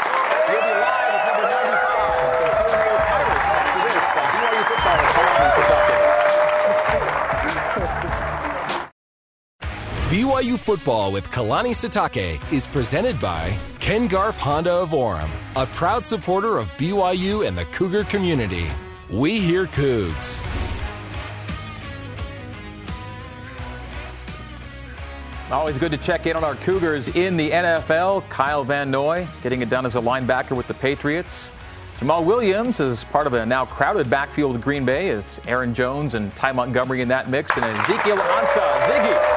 [10.12, 16.04] BYU football with Kalani Sitake is presented by Ken Garff Honda of Orem, a proud
[16.04, 18.66] supporter of BYU and the Cougar community.
[19.08, 20.44] We hear Cougs.
[25.50, 28.28] Always good to check in on our Cougars in the NFL.
[28.28, 31.48] Kyle Van Noy getting it done as a linebacker with the Patriots.
[32.00, 35.08] Jamaal Williams is part of a now crowded backfield of Green Bay.
[35.08, 39.31] It's Aaron Jones and Ty Montgomery in that mix, and Ezekiel Ansah, Ziggy.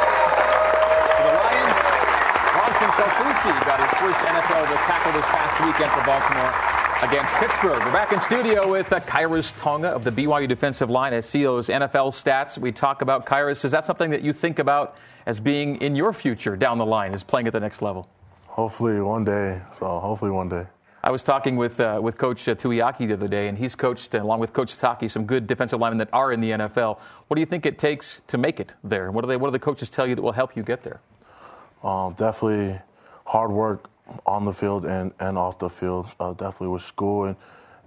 [3.05, 7.77] Kaufusi got his first NFL tackle this past weekend for Baltimore against Pittsburgh.
[7.85, 11.13] We're back in studio with uh, Khyiris Tonga of the BYU defensive line.
[11.13, 12.57] I see those NFL stats.
[12.57, 13.63] We talk about Khyiris.
[13.63, 17.13] Is that something that you think about as being in your future down the line,
[17.13, 18.09] is playing at the next level?
[18.47, 19.61] Hopefully one day.
[19.71, 20.65] So hopefully one day.
[21.03, 24.15] I was talking with uh, with Coach uh, Tuiaki the other day, and he's coached,
[24.15, 26.97] uh, along with Coach Taki, some good defensive linemen that are in the NFL.
[27.27, 29.11] What do you think it takes to make it there?
[29.11, 29.37] What do they?
[29.37, 31.01] What do the coaches tell you that will help you get there?
[31.83, 32.79] Um, definitely
[33.25, 33.89] hard work,
[34.25, 37.25] on the field and, and off the field, uh, definitely with school.
[37.25, 37.35] And,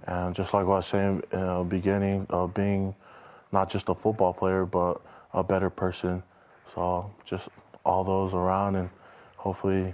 [0.07, 2.95] and just like I was saying in the beginning, uh, being
[3.51, 5.01] not just a football player, but
[5.33, 6.23] a better person.
[6.65, 7.49] So just
[7.85, 8.89] all those around, and
[9.37, 9.93] hopefully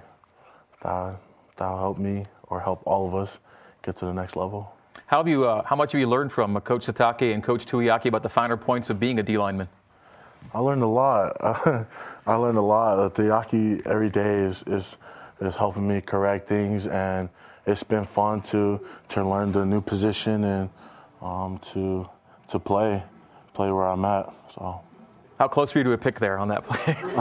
[0.82, 1.18] that,
[1.58, 3.40] that'll help me or help all of us
[3.82, 4.72] get to the next level.
[5.08, 5.46] How have you?
[5.46, 8.58] Uh, how much have you learned from Coach Sitake and Coach Tuiaki about the finer
[8.58, 9.68] points of being a D lineman?
[10.54, 11.38] I learned a lot.
[12.26, 13.14] I learned a lot.
[13.14, 14.98] Tuiaki every day is is
[15.42, 17.30] is helping me correct things, and
[17.66, 20.70] it's been fun to to learn the new position and
[21.22, 22.08] um, to
[22.50, 23.04] to play
[23.54, 24.34] play where I'm at.
[24.54, 24.82] So.
[25.40, 26.96] How close were you to a pick there on that play?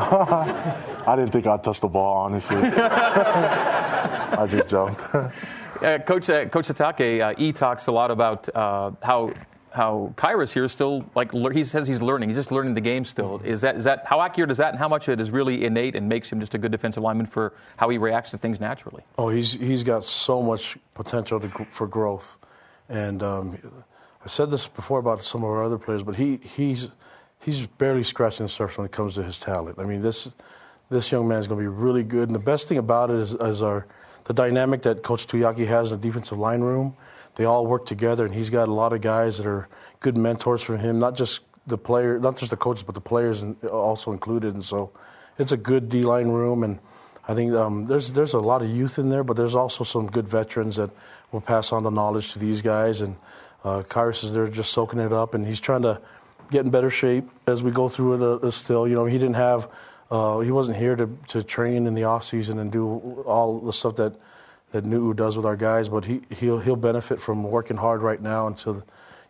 [1.06, 2.56] I didn't think I'd touch the ball, honestly.
[2.62, 5.02] I just jumped.
[5.12, 9.32] Uh, Coach uh, Coach Sitake, uh, E talks a lot about uh, how
[9.74, 12.28] how Khyiris here is still like he says he's learning.
[12.28, 13.40] He's just learning the game still.
[13.44, 15.64] Is that is that how accurate is that, and how much of it is really
[15.64, 18.60] innate and makes him just a good defensive lineman for how he reacts to things
[18.60, 19.02] naturally?
[19.18, 22.38] Oh, he's he's got so much potential to, for growth,
[22.88, 23.58] and um,
[24.24, 26.88] I said this before about some of our other players, but he he's
[27.40, 29.80] he's barely scratching the surface when it comes to his talent.
[29.80, 30.30] I mean this
[30.88, 33.16] this young man is going to be really good, and the best thing about it
[33.16, 33.86] is, is our
[34.22, 36.96] the dynamic that Coach Tuiaki has in the defensive line room
[37.36, 39.68] they all work together, and he's got a lot of guys that are
[40.00, 43.42] good mentors for him, not just the player, not just the coaches, but the players
[43.70, 44.54] also included.
[44.54, 44.92] And so,
[45.38, 46.78] it's a good D line room, and
[47.26, 50.06] I think um, there's there's a lot of youth in there, but there's also some
[50.06, 50.90] good veterans that
[51.32, 53.00] will pass on the knowledge to these guys.
[53.00, 53.16] And
[53.64, 56.00] uh, Khyiris is there just soaking it up, and he's trying to
[56.50, 58.44] get in better shape as we go through it.
[58.44, 59.68] Uh, still, you know, he didn't have.
[60.10, 63.72] Uh, he wasn't here to, to train in the off season and do all the
[63.72, 64.14] stuff that
[64.74, 68.20] that Nuu does with our guys, but he he'll he'll benefit from working hard right
[68.20, 68.82] now until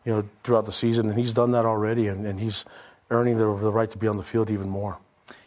[0.07, 2.64] you know throughout the season, and he's done that already, and, and he's
[3.11, 4.96] earning the, the right to be on the field even more.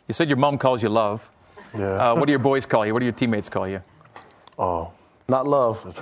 [0.08, 1.28] You said your mom calls you love.
[1.76, 1.96] Yeah.
[1.96, 2.94] Uh, what do your boys call you?
[2.94, 3.82] What do your teammates call you?
[4.60, 4.92] Oh,
[5.28, 5.84] not love.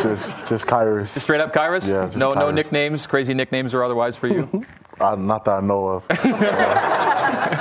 [0.00, 1.12] just just Khyiris.
[1.12, 1.86] Just straight up Khyiris.
[1.86, 2.10] Yeah.
[2.18, 2.36] no Khyiris.
[2.36, 4.64] no nicknames, crazy nicknames or otherwise for you.
[4.98, 6.06] uh, not that I know of.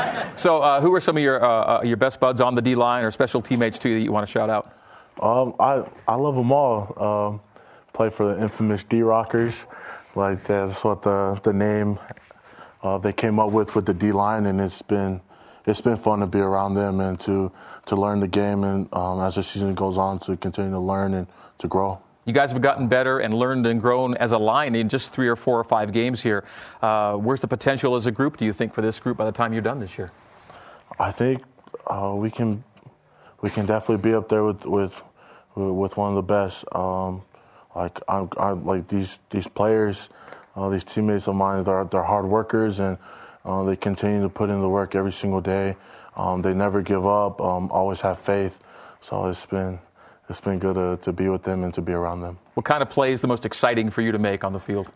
[0.35, 2.75] So, uh, who are some of your uh, uh, your best buds on the D
[2.75, 4.77] line or special teammates too that you want to shout out?
[5.21, 6.93] Um, I I love them all.
[7.01, 7.41] Um,
[7.93, 9.67] play for the infamous D Rockers,
[10.15, 11.99] like that's what the the name
[12.81, 15.21] uh, they came up with with the D line, and it's been
[15.65, 17.51] it's been fun to be around them and to
[17.85, 21.13] to learn the game, and um, as the season goes on, to continue to learn
[21.13, 21.27] and
[21.59, 21.99] to grow.
[22.25, 25.27] You guys have gotten better and learned and grown as a line in just three
[25.27, 26.45] or four or five games here.
[26.81, 29.31] Uh, where's the potential as a group, do you think, for this group by the
[29.31, 30.09] time you're done this year?
[30.99, 31.43] I think
[31.87, 32.63] uh, we can
[33.41, 35.01] we can definitely be up there with with
[35.55, 36.65] with one of the best.
[36.73, 37.23] Um,
[37.75, 40.09] like I, I, like these these players,
[40.55, 42.97] uh, these teammates of mine, they're they're hard workers and
[43.45, 45.75] uh, they continue to put in the work every single day.
[46.15, 47.41] Um, they never give up.
[47.41, 48.59] Um, always have faith.
[49.01, 49.79] So it's been
[50.29, 52.37] it's been good to, to be with them and to be around them.
[52.53, 54.89] What kind of play is the most exciting for you to make on the field?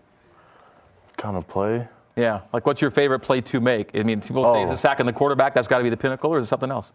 [1.18, 1.88] Kind of play.
[2.18, 3.96] Yeah, like what's your favorite play to make?
[3.96, 4.66] I mean, people say oh.
[4.66, 5.54] a sack sacking the quarterback?
[5.54, 6.92] That's got to be the pinnacle, or is it something else?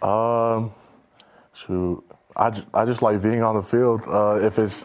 [0.00, 0.72] Um,
[1.52, 2.02] shoot,
[2.36, 4.02] I just, I just like being on the field.
[4.06, 4.84] Uh, if it's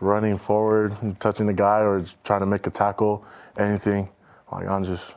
[0.00, 3.24] running forward, touching the guy, or trying to make a tackle,
[3.58, 4.10] anything.
[4.52, 5.14] Like I'm just.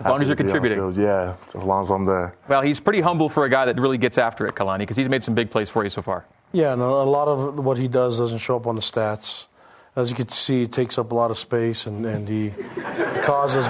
[0.00, 0.78] As long as you're contributing.
[1.00, 2.34] Yeah, as long as I'm there.
[2.48, 5.08] Well, he's pretty humble for a guy that really gets after it, Kalani, because he's
[5.08, 6.24] made some big plays for you so far.
[6.52, 9.46] Yeah, and a lot of what he does doesn't show up on the stats.
[9.94, 13.20] As you can see, he takes up a lot of space, and, and he, he
[13.20, 13.66] causes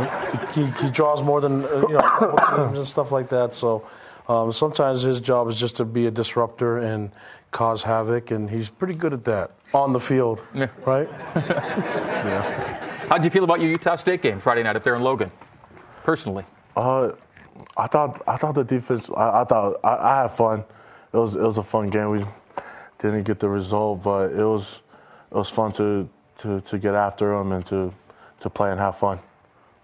[0.55, 3.55] he, he draws more than uh, you know teams and stuff like that.
[3.55, 3.85] So
[4.29, 7.11] um, sometimes his job is just to be a disruptor and
[7.51, 10.69] cause havoc, and he's pretty good at that on the field, yeah.
[10.87, 11.09] right?
[11.35, 12.89] yeah.
[13.09, 15.31] How'd you feel about your Utah State game Friday night up there in Logan,
[16.05, 16.45] personally?
[16.77, 17.13] Uh,
[17.77, 19.11] I thought I thought the defense.
[19.11, 20.61] I, I thought I, I, had fun.
[21.13, 22.11] It was it was a fun game.
[22.11, 22.25] We
[22.99, 24.79] didn't get the result, but it was
[25.33, 27.93] it was fun to, to, to get after them and to,
[28.41, 29.19] to play and have fun.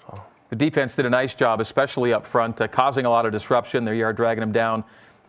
[0.06, 0.22] So.
[0.50, 3.84] The defense did a nice job, especially up front, uh, causing a lot of disruption.
[3.84, 4.84] There you are dragging them down.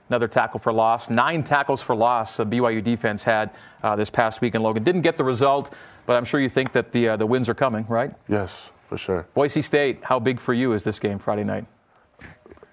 [0.10, 1.10] Another tackle for loss.
[1.10, 3.52] Nine tackles for loss the BYU defense had
[3.82, 4.84] uh, this past week in Logan.
[4.84, 5.74] Didn't get the result,
[6.06, 8.12] but I'm sure you think that the, uh, the wins are coming, right?
[8.28, 9.26] Yes, for sure.
[9.36, 11.66] Boise State, how big for you is this game Friday night?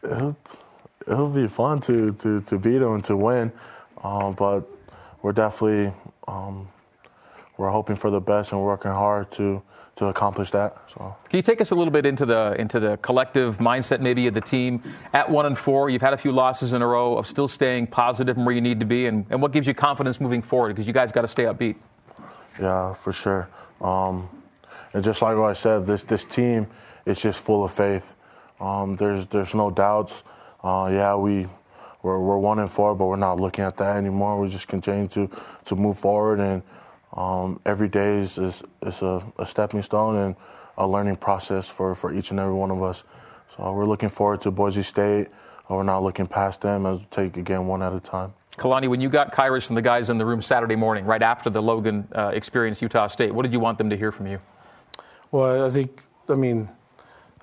[0.02, 0.36] It'll,
[1.06, 3.52] it'll be fun to, to, to beat them and to win,
[4.02, 4.62] um, but
[5.20, 5.92] we're definitely
[6.26, 6.66] um,
[7.56, 9.62] we're hoping for the best and working hard to
[9.96, 10.76] to accomplish that.
[10.88, 14.26] So, can you take us a little bit into the into the collective mindset maybe
[14.26, 14.82] of the team
[15.14, 15.88] at one and four?
[15.88, 18.60] You've had a few losses in a row of still staying positive and where you
[18.60, 20.68] need to be, and, and what gives you confidence moving forward?
[20.68, 21.76] Because you guys got to stay upbeat.
[22.60, 23.48] Yeah, for sure.
[23.80, 24.28] Um,
[24.92, 26.66] and just like what I said, this this team
[27.06, 28.14] is just full of faith.
[28.60, 30.22] Um, there's there's no doubts.
[30.62, 31.46] Uh, yeah, we
[32.02, 34.38] we're, we're one and four, but we're not looking at that anymore.
[34.38, 35.30] We just continue to
[35.64, 36.62] to move forward and
[37.16, 40.36] um, every day is, is, is a, a, stepping stone and
[40.76, 43.04] a learning process for, for each and every one of us.
[43.56, 45.28] So we're looking forward to Boise State.
[45.68, 48.34] We're not looking past them as we take again one at a time.
[48.58, 51.50] Kalani, when you got Khyiris and the guys in the room Saturday morning, right after
[51.50, 54.40] the Logan uh, experience, Utah State, what did you want them to hear from you?
[55.30, 56.68] Well, I think, I mean,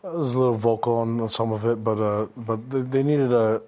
[0.04, 3.32] I was a little vocal on some of it, but uh, but they, they needed
[3.32, 3.62] a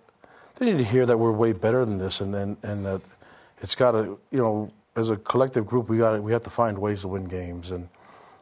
[0.56, 3.02] they needed to hear that we're way better than this, and and, and that
[3.62, 6.78] it's got to you know as a collective group, we got we have to find
[6.78, 7.90] ways to win games, and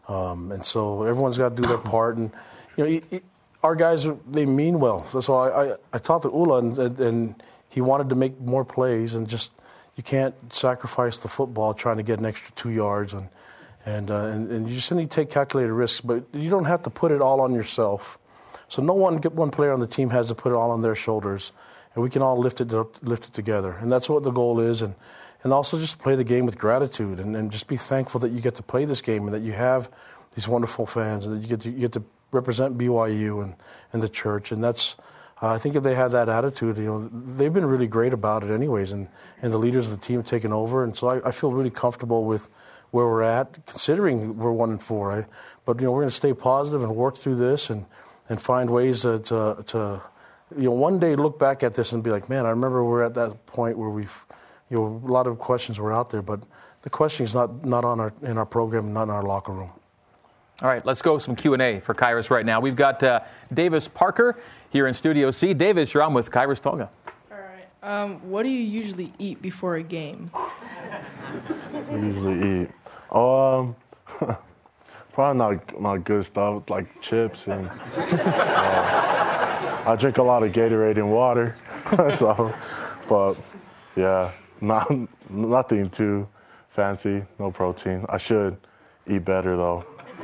[0.07, 2.17] um, and so everyone's got to do their part.
[2.17, 2.31] And
[2.77, 3.23] you know, it, it,
[3.63, 5.05] our guys they mean well.
[5.21, 9.15] So I, I, I talked to Ula, and, and he wanted to make more plays,
[9.15, 9.51] and just
[9.95, 13.29] you can't sacrifice the football trying to get an extra two yards, and
[13.85, 16.83] and uh, and, and you just need to take calculated risks, but you don't have
[16.83, 18.19] to put it all on yourself.
[18.69, 20.95] So no one one player on the team has to put it all on their
[20.95, 21.51] shoulders,
[21.95, 24.59] and we can all lift it up, lift it together, and that's what the goal
[24.59, 24.83] is.
[24.83, 24.93] And
[25.43, 28.41] and also just play the game with gratitude and, and just be thankful that you
[28.41, 29.89] get to play this game and that you have
[30.35, 33.55] these wonderful fans and that you get to, you get to represent BYU and,
[33.91, 34.51] and the church.
[34.51, 34.95] And that's,
[35.41, 38.43] uh, I think if they have that attitude, you know, they've been really great about
[38.43, 38.91] it anyways.
[38.91, 39.09] And,
[39.41, 40.83] and the leaders of the team have taken over.
[40.83, 42.49] And so I, I feel really comfortable with
[42.91, 45.11] where we're at, considering we're one and four.
[45.11, 45.25] I,
[45.65, 47.85] but, you know, we're going to stay positive and work through this and,
[48.29, 50.01] and find ways to, to, to,
[50.57, 53.03] you know, one day look back at this and be like, man, I remember we're
[53.03, 54.25] at that point where we've,
[54.69, 56.41] you know, a lot of questions were out there, but
[56.81, 59.69] the question is not, not on our, in our program, not in our locker room.
[60.61, 62.59] All right, let's go some Q&A for Khyiris right now.
[62.59, 63.21] We've got uh,
[63.53, 65.53] Davis Parker here in Studio C.
[65.53, 66.89] Davis, you're on with Khyiris Tonga.
[67.31, 67.67] All right.
[67.83, 70.27] Um, what do you usually eat before a game?
[71.91, 72.69] usually eat?
[73.11, 73.75] Um,
[75.13, 78.83] probably not, not good stuff like chips and uh,
[79.85, 81.55] I drink a lot of Gatorade and water.
[82.15, 82.53] so,
[83.09, 83.35] but
[83.95, 84.31] yeah,
[84.63, 84.89] not
[85.29, 86.27] nothing too
[86.69, 88.05] fancy, no protein.
[88.09, 88.57] I should
[89.07, 89.85] eat better though.
[90.17, 90.23] So.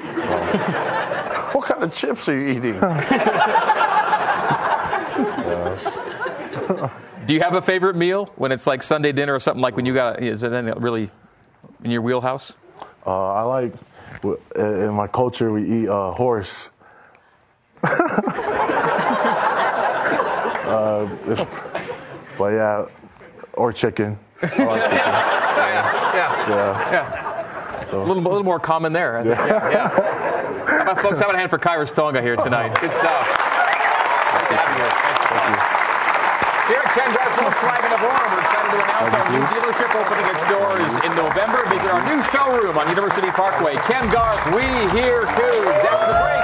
[1.54, 2.80] what kind of chips are you eating?
[7.28, 9.86] Do you have a favorite meal when it's like Sunday dinner or something like when
[9.86, 10.24] you got?
[10.24, 11.12] Is it anything really
[11.84, 12.54] in your wheelhouse?
[13.06, 13.74] Uh, I like
[14.56, 16.70] in my culture we eat uh, horse.
[17.84, 17.90] uh,
[22.38, 22.86] but yeah,
[23.54, 24.18] or chicken.
[24.42, 26.92] Oh, like yeah, yeah, yeah.
[26.92, 27.84] yeah.
[27.86, 28.04] So.
[28.04, 29.22] A little, a little more common there.
[29.26, 29.36] Yeah.
[29.48, 29.88] yeah, yeah.
[29.90, 31.20] How about folks?
[31.20, 32.70] How about a hand for Khyiris Tonga here tonight?
[32.80, 33.26] Good stuff.
[34.50, 34.92] You here.
[35.28, 35.80] Thank you.
[36.70, 40.28] Here at Ken Garff Volkswagen of Orem, we're excited to announce our new dealership opening
[40.30, 41.66] its doors in November.
[41.68, 43.76] Visit our new showroom on University Parkway.
[43.90, 44.64] Ken Garff, we
[44.94, 45.82] hear Cougs.
[45.90, 46.39] After the break,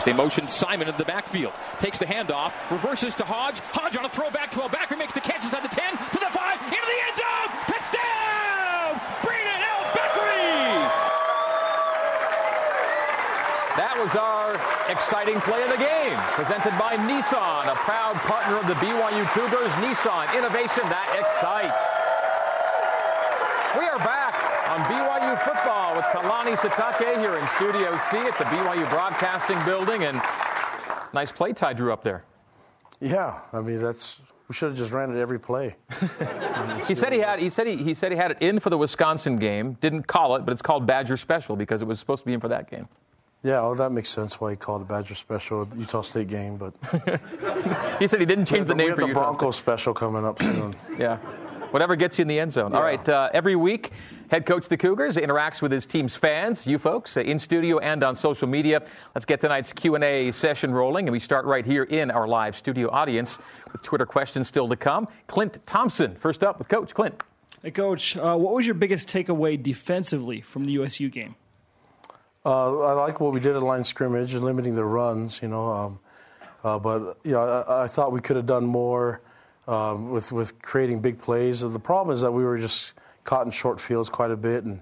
[0.00, 1.52] Next, they motion Simon in the backfield.
[1.78, 3.60] Takes the handoff, reverses to Hoge.
[3.76, 6.32] Hoge on a throwback to a backer, makes the catch inside the 10, to the
[6.32, 7.48] 5, into the end zone!
[7.68, 8.96] Touchdown!
[9.20, 9.84] Brandon L.
[9.92, 10.88] Beckery!
[13.76, 14.56] That was our
[14.88, 19.68] exciting play of the game, presented by Nissan, a proud partner of the BYU Cougars.
[19.84, 21.76] Nissan, innovation that excites.
[23.76, 24.32] We are back
[24.72, 25.09] on BYU
[26.30, 30.20] football Sitake here in Studio C at the BYU Broadcasting Building, and
[31.12, 32.22] nice play Ty drew up there.
[33.00, 35.74] Yeah, I mean that's we should have just ran it every play.
[36.86, 37.40] he said he had.
[37.40, 39.72] He said he, he said he had it in for the Wisconsin game.
[39.80, 42.40] Didn't call it, but it's called Badger Special because it was supposed to be in
[42.40, 42.88] for that game.
[43.42, 46.58] Yeah, well, that makes sense why he called it Badger Special, Utah State game.
[46.58, 46.74] But
[47.98, 49.64] he said he didn't change the, the name we for have the Utah Broncos State.
[49.64, 50.74] Special coming up soon.
[50.98, 51.16] yeah.
[51.70, 52.72] Whatever gets you in the end zone.
[52.72, 52.76] Yeah.
[52.76, 53.08] All right.
[53.08, 53.92] Uh, every week,
[54.30, 57.78] head coach of the Cougars interacts with his team's fans, you folks, uh, in studio
[57.78, 58.80] and on social media.
[59.14, 62.88] Let's get tonight's Q&A session rolling, and we start right here in our live studio
[62.90, 63.38] audience
[63.72, 65.08] with Twitter questions still to come.
[65.26, 67.22] Clint Thompson, first up with Coach Clint.
[67.62, 68.16] Hey, Coach.
[68.16, 71.34] Uh, what was your biggest takeaway defensively from the USU game?
[72.44, 75.42] Uh, I like what we did at line scrimmage and limiting the runs.
[75.42, 75.98] You know, um,
[76.64, 79.20] uh, but you know, I, I thought we could have done more
[79.66, 81.60] um, with with creating big plays.
[81.60, 82.94] The problem is that we were just
[83.30, 84.80] caught in short fields quite a bit, and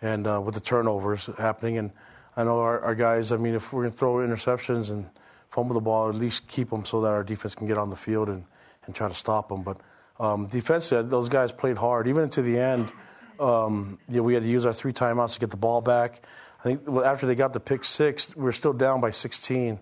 [0.00, 1.78] and uh, with the turnovers happening.
[1.78, 1.90] And
[2.36, 3.32] I know our, our guys.
[3.32, 5.04] I mean, if we're going to throw interceptions and
[5.50, 7.96] fumble the ball, at least keep them so that our defense can get on the
[7.96, 8.44] field and,
[8.86, 9.64] and try to stop them.
[9.64, 9.78] But
[10.20, 12.92] um, defensively, those guys played hard, even to the end.
[13.40, 16.20] Um, you know, we had to use our three timeouts to get the ball back.
[16.60, 19.76] I think after they got the pick six, we were still down by 16.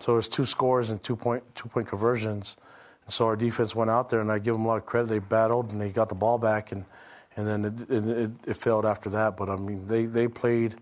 [0.00, 2.56] So it was two scores and two point two point conversions.
[3.04, 5.08] And so our defense went out there, and I give them a lot of credit.
[5.08, 6.84] They battled and they got the ball back, and
[7.40, 9.36] and then it, it, it failed after that.
[9.36, 10.76] But I mean, they they played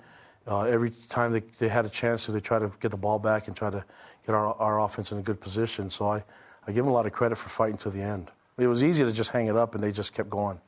[0.46, 2.32] uh, every time they, they had a chance to.
[2.32, 3.84] They try to get the ball back and try to
[4.26, 5.90] get our our offense in a good position.
[5.90, 6.24] So I
[6.66, 8.30] I give them a lot of credit for fighting to the end.
[8.59, 10.61] It was easy to just hang it up, and they just kept going.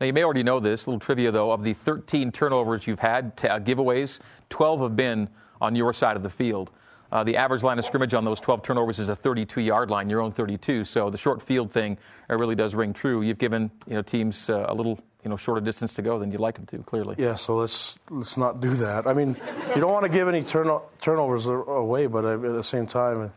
[0.00, 0.86] Now, you may already know this.
[0.86, 1.52] A little trivia, though.
[1.52, 4.18] Of the 13 turnovers you've had, t- uh, giveaways,
[4.48, 5.28] 12 have been
[5.60, 6.70] on your side of the field.
[7.12, 10.20] Uh, the average line of scrimmage on those 12 turnovers is a 32-yard line, your
[10.20, 10.84] own 32.
[10.84, 11.98] So the short field thing
[12.30, 13.22] uh, really does ring true.
[13.22, 16.30] You've given you know teams uh, a little you know shorter distance to go than
[16.30, 16.78] you'd like them to.
[16.78, 17.16] Clearly.
[17.18, 17.34] Yeah.
[17.34, 19.06] So let's let's not do that.
[19.06, 19.36] I mean,
[19.74, 23.32] you don't want to give any turno- turnovers away, but at the same time,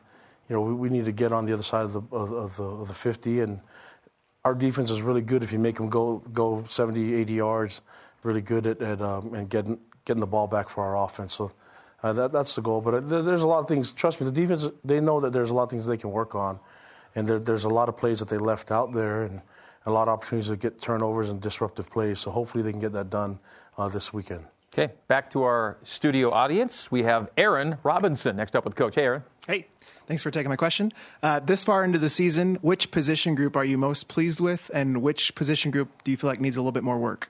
[0.49, 2.57] you know, we, we need to get on the other side of the of, of
[2.57, 3.59] the, of the 50 and
[4.45, 7.81] our defense is really good if you make them go go 70, 80 yards.
[8.23, 11.33] Really good at, at um, and getting getting the ball back for our offense.
[11.33, 11.51] So
[12.03, 12.81] uh, that, that's the goal.
[12.81, 13.91] But uh, there's a lot of things.
[13.91, 16.35] Trust me, the defense they know that there's a lot of things they can work
[16.35, 16.59] on,
[17.15, 19.41] and there, there's a lot of plays that they left out there, and
[19.85, 22.19] a lot of opportunities to get turnovers and disruptive plays.
[22.19, 23.39] So hopefully they can get that done
[23.77, 24.45] uh, this weekend.
[24.73, 26.91] Okay, back to our studio audience.
[26.91, 28.95] We have Aaron Robinson next up with Coach.
[28.95, 29.23] Hey, Aaron.
[29.47, 29.67] Hey.
[30.05, 30.91] Thanks for taking my question.
[31.21, 35.01] Uh, this far into the season, which position group are you most pleased with, and
[35.01, 37.29] which position group do you feel like needs a little bit more work?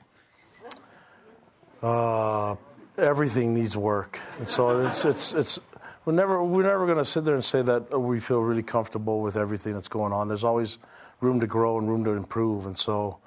[1.84, 2.56] Uh,
[2.98, 5.60] everything needs work, and so it's it's it's
[6.06, 9.22] we're never we're never going to sit there and say that we feel really comfortable
[9.22, 10.28] with everything that's going on.
[10.28, 10.78] There's always
[11.22, 13.18] room to grow and room to improve, and so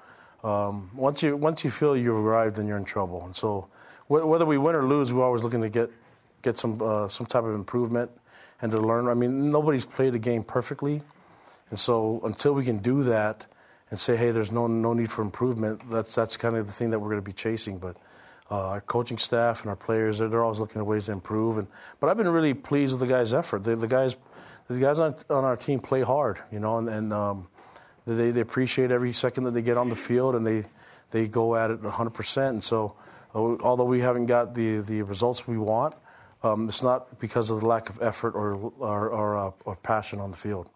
[0.43, 3.25] um, once you once you feel you've arrived, then you're in trouble.
[3.25, 3.67] And so
[4.07, 5.89] wh- whether we win or lose, we're always looking to get
[6.41, 8.11] get some uh, some type of improvement
[8.61, 9.07] and to learn.
[9.07, 11.01] I mean, nobody's played a game perfectly,
[11.69, 13.45] and so until we can do that
[13.89, 16.91] and say, hey, there's no no need for improvement, that's that's kind of the thing
[16.91, 17.79] that we're going to be chasing.
[17.79, 17.97] But
[18.49, 21.57] uh, our coaching staff and our players, they're, they're, always looking at ways to improve.
[21.57, 21.67] And
[21.99, 23.63] but I've been really pleased with the guys' effort.
[23.63, 24.15] The, the guys,
[24.69, 27.47] the guys on, on, our team play hard, you know, and, and um,
[28.05, 30.63] they they appreciate every second that they get on the field, and they
[31.11, 32.53] they go at it 100 percent.
[32.53, 32.95] And so,
[33.35, 35.95] uh, although we haven't got the the results we want.
[36.43, 40.19] Um, it's not because of the lack of effort or or, or, uh, or, passion
[40.19, 40.69] on the field.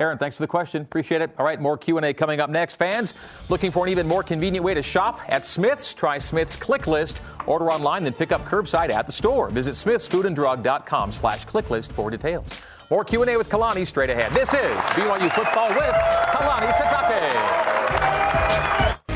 [0.00, 0.80] Aaron, thanks for the question.
[0.80, 1.30] Appreciate it.
[1.38, 2.76] All right, more Q&A coming up next.
[2.76, 3.12] Fans,
[3.50, 5.92] looking for an even more convenient way to shop at Smith's?
[5.92, 7.20] Try Smith's Click List.
[7.46, 9.50] Order online, then pick up curbside at the store.
[9.50, 12.46] Visit smithsfoodanddrug.com slash clicklist for details.
[12.90, 14.32] More Q&A with Kalani straight ahead.
[14.32, 15.94] This is BYU Football with
[16.32, 17.70] Kalani Sitake.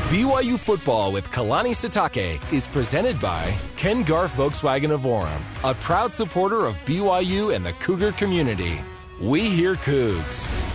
[0.09, 6.13] BYU Football with Kalani Sitake is presented by Ken Garff Volkswagen of Orem, a proud
[6.13, 8.79] supporter of BYU and the Cougar community.
[9.19, 10.74] We hear Cougs.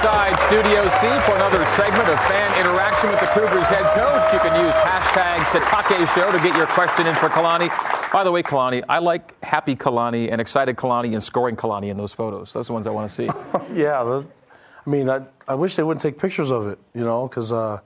[0.00, 4.32] Inside Studio C for another segment of fan interaction with the Cougars head coach.
[4.32, 7.68] You can use hashtag Sitake Show to get your question in for Kalani.
[8.10, 11.98] By the way, Kalani, I like happy Kalani and excited Kalani and scoring Kalani in
[11.98, 12.54] those photos.
[12.54, 13.28] Those are the ones I want to see.
[13.74, 17.52] yeah, I mean, I, I wish they wouldn't take pictures of it, you know, because
[17.52, 17.80] uh,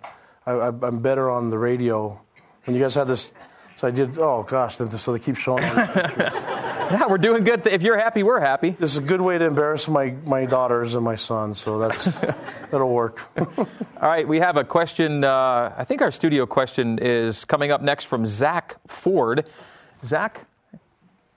[0.46, 2.20] I, am better on the radio.
[2.64, 3.32] When you guys had this,
[3.74, 6.32] so I did, oh gosh, so they keep showing pictures.
[6.91, 7.66] Yeah, we're doing good.
[7.66, 8.70] If you're happy, we're happy.
[8.70, 12.05] This is a good way to embarrass my, my daughters and my son, so that's
[12.70, 13.20] that'll work.
[13.59, 13.66] All
[14.03, 15.24] right, we have a question.
[15.24, 19.49] Uh, I think our studio question is coming up next from Zach Ford.
[20.05, 20.47] Zach,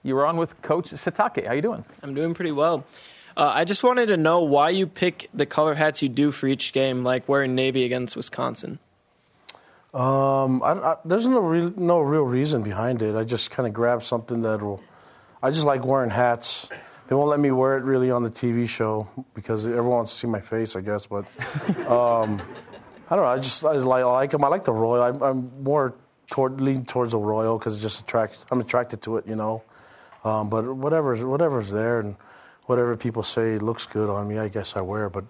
[0.02, 1.44] you were on with Coach Sitake.
[1.44, 1.84] How are you doing?
[2.02, 2.84] I'm doing pretty well.
[3.34, 6.46] Uh, I just wanted to know why you pick the color hats you do for
[6.46, 8.78] each game, like wearing navy against Wisconsin.
[9.94, 13.16] Um, I, I, there's no real, no real reason behind it.
[13.16, 14.82] I just kind of grabbed something that will.
[15.42, 16.68] I just like wearing hats.
[17.06, 20.18] They won't let me wear it really on the TV show because everyone wants to
[20.18, 21.06] see my face, I guess.
[21.06, 21.24] But
[21.88, 22.42] um,
[23.08, 23.30] I don't know.
[23.30, 24.44] I just I like, I like them.
[24.44, 25.02] I like the royal.
[25.02, 25.94] I'm, I'm more
[26.30, 28.44] toward lean towards the royal because it just attracts.
[28.50, 29.62] I'm attracted to it, you know.
[30.24, 32.16] Um, but whatever's whatever's there and
[32.66, 35.08] whatever people say looks good on me, I guess I wear.
[35.08, 35.24] But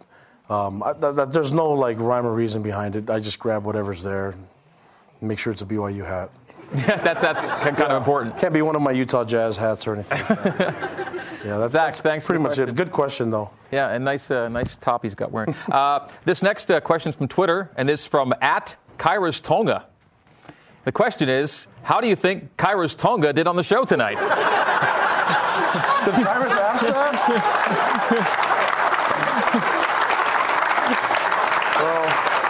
[0.50, 3.10] um, I, th- th- there's no like rhyme or reason behind it.
[3.10, 4.46] I just grab whatever's there, and
[5.20, 6.30] make sure it's a BYU hat.
[6.74, 8.36] Yeah, that's that's kind of important.
[8.36, 10.18] Can't be one of my Utah Jazz hats or anything.
[10.20, 10.38] Like
[11.44, 12.68] yeah, that's, Zach, that's thanks pretty much question.
[12.68, 12.76] it.
[12.76, 13.50] Good question though.
[13.72, 15.54] Yeah, and nice uh, nice top he's got wearing.
[15.72, 19.86] uh, this next uh, question is from Twitter, and this is from at Khyiris Tonga.
[20.84, 24.18] The question is, how do you think Khyiris Tonga did on the show tonight?
[24.18, 28.44] Did Khyiris ask that?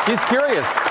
[0.09, 0.88] He's curious.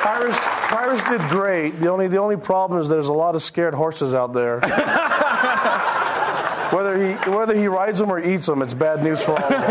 [0.00, 0.38] Khyiris,
[0.68, 1.80] Khyiris did great.
[1.80, 4.60] The only the only problem is there's a lot of scared horses out there.
[6.70, 9.50] whether he whether he rides them or eats them, it's bad news for all of
[9.50, 9.58] them.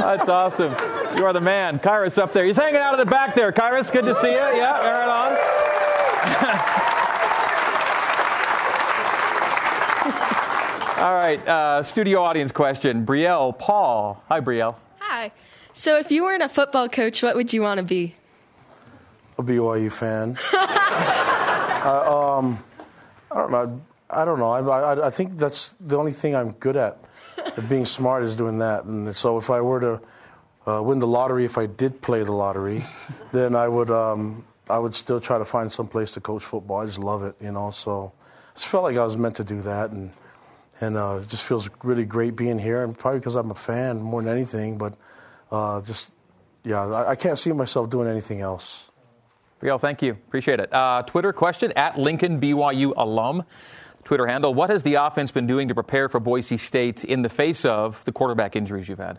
[0.00, 0.74] That's awesome.
[1.18, 1.78] You are the man.
[1.78, 2.44] Khyiris up there.
[2.44, 3.52] He's hanging out in the back there.
[3.52, 4.36] Khyiris, good to see you.
[4.36, 5.08] Yeah, right
[10.98, 11.04] on.
[11.04, 13.06] All right, uh, studio audience question.
[13.06, 14.22] Brielle Paul.
[14.28, 14.74] Hi, Brielle.
[14.98, 15.30] Hi.
[15.72, 18.14] So, if you weren't a football coach, what would you want to be?
[19.38, 20.36] A BYU fan.
[20.52, 22.62] uh, um,
[23.30, 23.80] I don't know.
[24.10, 24.50] I don't know.
[24.50, 26.98] I, I, I think that's the only thing I'm good at.
[27.68, 28.84] Being smart is doing that.
[28.84, 30.00] And so, if I were to
[30.70, 32.84] uh, win the lottery, if I did play the lottery,
[33.32, 36.80] then I would um, I would still try to find some place to coach football.
[36.80, 37.70] I just love it, you know.
[37.70, 40.10] So I just felt like I was meant to do that, and
[40.80, 42.82] and uh, it just feels really great being here.
[42.82, 44.94] And probably because I'm a fan more than anything, but
[45.50, 46.10] uh, just
[46.64, 48.90] yeah, I, I, can't see myself doing anything else.
[49.60, 50.12] Brielle, thank you.
[50.12, 50.72] Appreciate it.
[50.72, 53.44] Uh, Twitter question at Lincoln BYU alum.
[54.04, 54.54] Twitter handle.
[54.54, 58.00] What has the offense been doing to prepare for Boise State in the face of
[58.04, 59.18] the quarterback injuries you've had?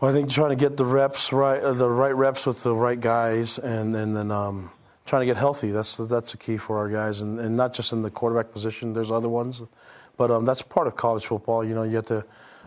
[0.00, 2.74] Well, I think trying to get the reps right, uh, the right reps with the
[2.74, 4.70] right guys, and, and then um,
[5.06, 5.70] trying to get healthy.
[5.70, 8.92] That's that's the key for our guys, and, and not just in the quarterback position.
[8.92, 9.62] There's other ones,
[10.16, 11.64] but um, that's part of college football.
[11.64, 12.24] You know, you have to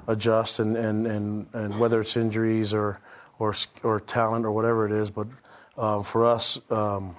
[0.07, 2.99] adjust, and, and, and, and whether it's injuries or
[3.39, 3.53] or
[3.83, 5.09] or talent or whatever it is.
[5.09, 5.27] But
[5.77, 7.15] um, for us, um,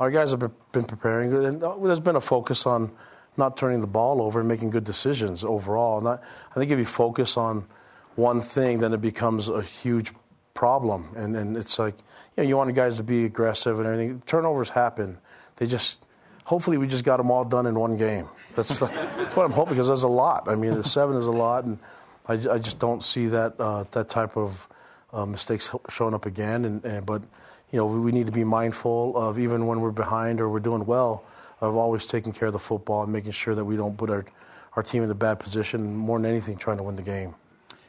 [0.00, 0.40] our guys have
[0.72, 2.90] been, preparing, and uh, there's been a focus on
[3.36, 5.98] not turning the ball over and making good decisions overall.
[5.98, 6.18] And I,
[6.50, 7.64] I think if you focus on
[8.16, 10.12] one thing, then it becomes a huge
[10.54, 11.08] problem.
[11.16, 11.96] And, and it's like,
[12.36, 14.22] you know, you want the guys to be aggressive and everything.
[14.26, 15.18] Turnovers happen.
[15.56, 16.04] They just,
[16.44, 18.28] hopefully, we just got them all done in one game.
[18.54, 20.48] That's, that's what I'm hoping because there's a lot.
[20.48, 21.78] I mean, the seven is a lot, and
[22.26, 24.68] I, I just don't see that uh, that type of
[25.12, 26.64] uh, mistakes showing up again.
[26.64, 27.22] And, and but
[27.70, 30.60] you know, we, we need to be mindful of even when we're behind or we're
[30.60, 31.24] doing well,
[31.60, 34.24] of always taking care of the football and making sure that we don't put our
[34.74, 35.94] our team in a bad position.
[35.94, 37.34] More than anything, trying to win the game.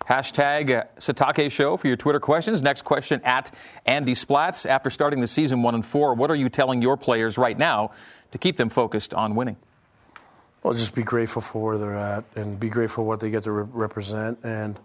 [0.09, 2.61] Hashtag Sitake Show for your Twitter questions.
[2.61, 3.53] Next question at
[3.85, 4.65] Andy Splats.
[4.65, 7.91] After starting the season one and four, what are you telling your players right now
[8.31, 9.55] to keep them focused on winning?
[10.63, 13.51] Well, just be grateful for where they're at and be grateful what they get to
[13.51, 14.79] re- represent and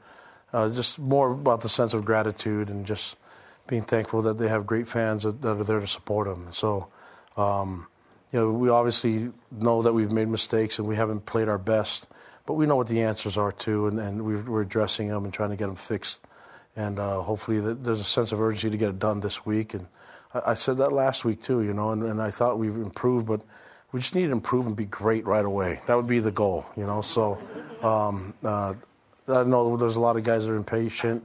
[0.53, 3.17] uh, just more about the sense of gratitude and just
[3.69, 6.49] being thankful that they have great fans that, that are there to support them.
[6.51, 6.89] So,
[7.37, 7.87] um,
[8.33, 12.09] you know, we obviously know that we've made mistakes and we haven't played our best,
[12.45, 15.51] but we know what the answers are too, and, and we're addressing them and trying
[15.51, 16.27] to get them fixed.
[16.75, 19.75] And uh, hopefully, the, there's a sense of urgency to get it done this week.
[19.75, 19.87] And
[20.35, 23.27] I, I said that last week too, you know, and, and I thought we've improved,
[23.27, 23.43] but
[23.93, 25.81] we just need to improve and be great right away.
[25.87, 27.01] That would be the goal, you know.
[27.01, 27.39] So
[27.83, 28.75] um, uh,
[29.29, 31.25] I know there's a lot of guys that are impatient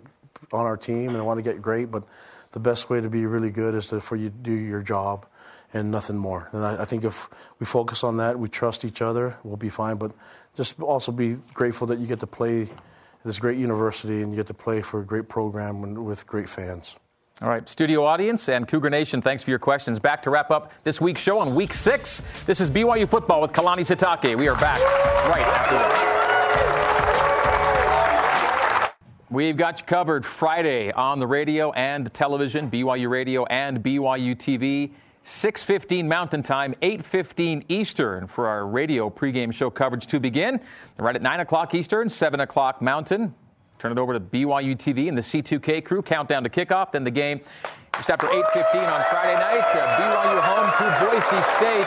[0.52, 2.04] on our team and want to get great, but
[2.52, 5.26] the best way to be really good is to, for you to do your job
[5.74, 6.50] and nothing more.
[6.52, 9.70] And I, I, think if we focus on that, we trust each other, we'll be
[9.70, 9.98] fine.
[9.98, 10.12] But
[10.56, 12.70] just also be grateful that you get to play
[13.26, 16.98] this great university and you get to play for a great program with great fans.
[17.42, 19.98] All right, studio audience and Cougar Nation, thanks for your questions.
[19.98, 22.22] Back to wrap up this week's show on week six.
[22.46, 24.38] This is BYU football with Kalani Sitake.
[24.38, 24.80] We are back
[25.28, 26.14] right after this.
[29.32, 34.92] We've got you covered Friday on the radio and television, BYU Radio and BYU TV.
[35.26, 40.60] 6.15 Mountain Time, 8.15 Eastern for our radio pregame show coverage to begin.
[40.98, 43.34] Right at 9 o'clock Eastern, 7 o'clock Mountain.
[43.84, 46.02] Turn it over to BYU TV and the C2K crew.
[46.02, 46.94] Countdown to kickoff.
[46.94, 47.42] Then the game
[47.98, 49.60] just after 8.15 on Friday night.
[49.60, 51.86] Uh, BYU home to Boise State.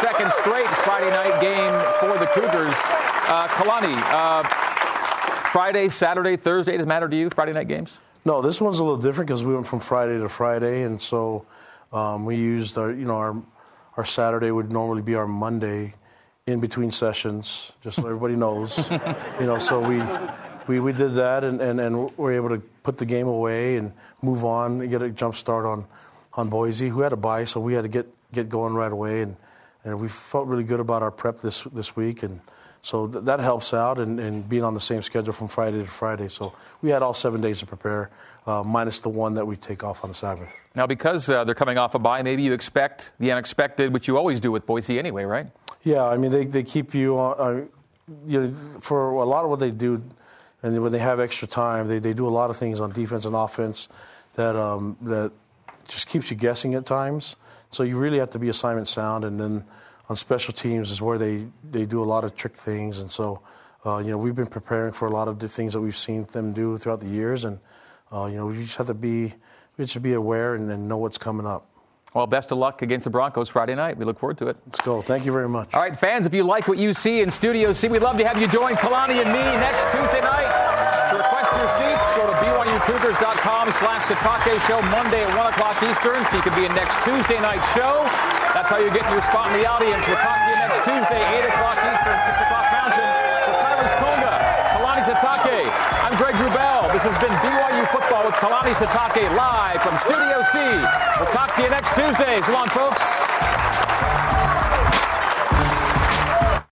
[0.00, 2.72] Second straight Friday night game for the Cougars.
[3.26, 4.44] Uh, Kalani, uh,
[5.50, 7.98] Friday, Saturday, Thursday, does it matter to you, Friday night games?
[8.24, 11.44] No, this one's a little different because we went from Friday to Friday, and so
[11.92, 13.42] um, we used our, you know, our,
[13.96, 15.92] our Saturday would normally be our Monday
[16.46, 18.88] in between sessions, just so everybody knows.
[19.40, 20.00] you know, so we,
[20.68, 23.92] we, we did that, and, and, and we're able to put the game away and
[24.22, 25.84] move on and get a jump start on,
[26.34, 29.22] on Boise, who had a bye, so we had to get, get going right away.
[29.22, 29.36] And,
[29.84, 32.22] and we felt really good about our prep this, this week.
[32.22, 32.40] And
[32.82, 35.86] so th- that helps out, and, and being on the same schedule from Friday to
[35.86, 36.28] Friday.
[36.28, 36.52] So
[36.82, 38.10] we had all seven days to prepare,
[38.46, 40.50] uh, minus the one that we take off on the Sabbath.
[40.74, 44.16] Now, because uh, they're coming off a bye, maybe you expect the unexpected, which you
[44.16, 45.46] always do with Boise anyway, right?
[45.82, 47.64] Yeah, I mean, they, they keep you on, uh,
[48.26, 50.02] you know, for a lot of what they do,
[50.62, 53.24] and when they have extra time, they, they do a lot of things on defense
[53.24, 53.88] and offense
[54.34, 55.32] that, um, that
[55.88, 57.36] just keeps you guessing at times.
[57.70, 59.64] So you really have to be assignment sound, and then
[60.08, 62.98] on special teams is where they, they do a lot of trick things.
[62.98, 63.42] And so,
[63.86, 66.24] uh, you know, we've been preparing for a lot of the things that we've seen
[66.24, 67.58] them do throughout the years, and
[68.12, 69.34] uh, you know, we just have to be
[69.76, 71.69] we should be aware and, and know what's coming up.
[72.14, 73.96] Well, best of luck against the Broncos Friday night.
[73.96, 74.56] We look forward to it.
[74.66, 75.00] Let's go.
[75.00, 75.74] Thank you very much.
[75.74, 78.26] All right, fans, if you like what you see in Studio C, we'd love to
[78.26, 80.50] have you join Kalani and me next Tuesday night.
[81.10, 86.18] To request your seats, go to BYUCougars.com slash Sitake Show Monday at 1 o'clock Eastern
[86.26, 88.02] so you can be in next Tuesday night show.
[88.54, 90.02] That's how you get your spot in the audience.
[90.06, 93.29] We'll talk to you next Tuesday, 8 o'clock Eastern, 6 o'clock Mountain.
[97.02, 100.58] This has been BYU Football with Kalani Sitake live from Studio C.
[101.16, 102.42] We'll talk to you next Tuesday.
[102.44, 103.69] So long, folks.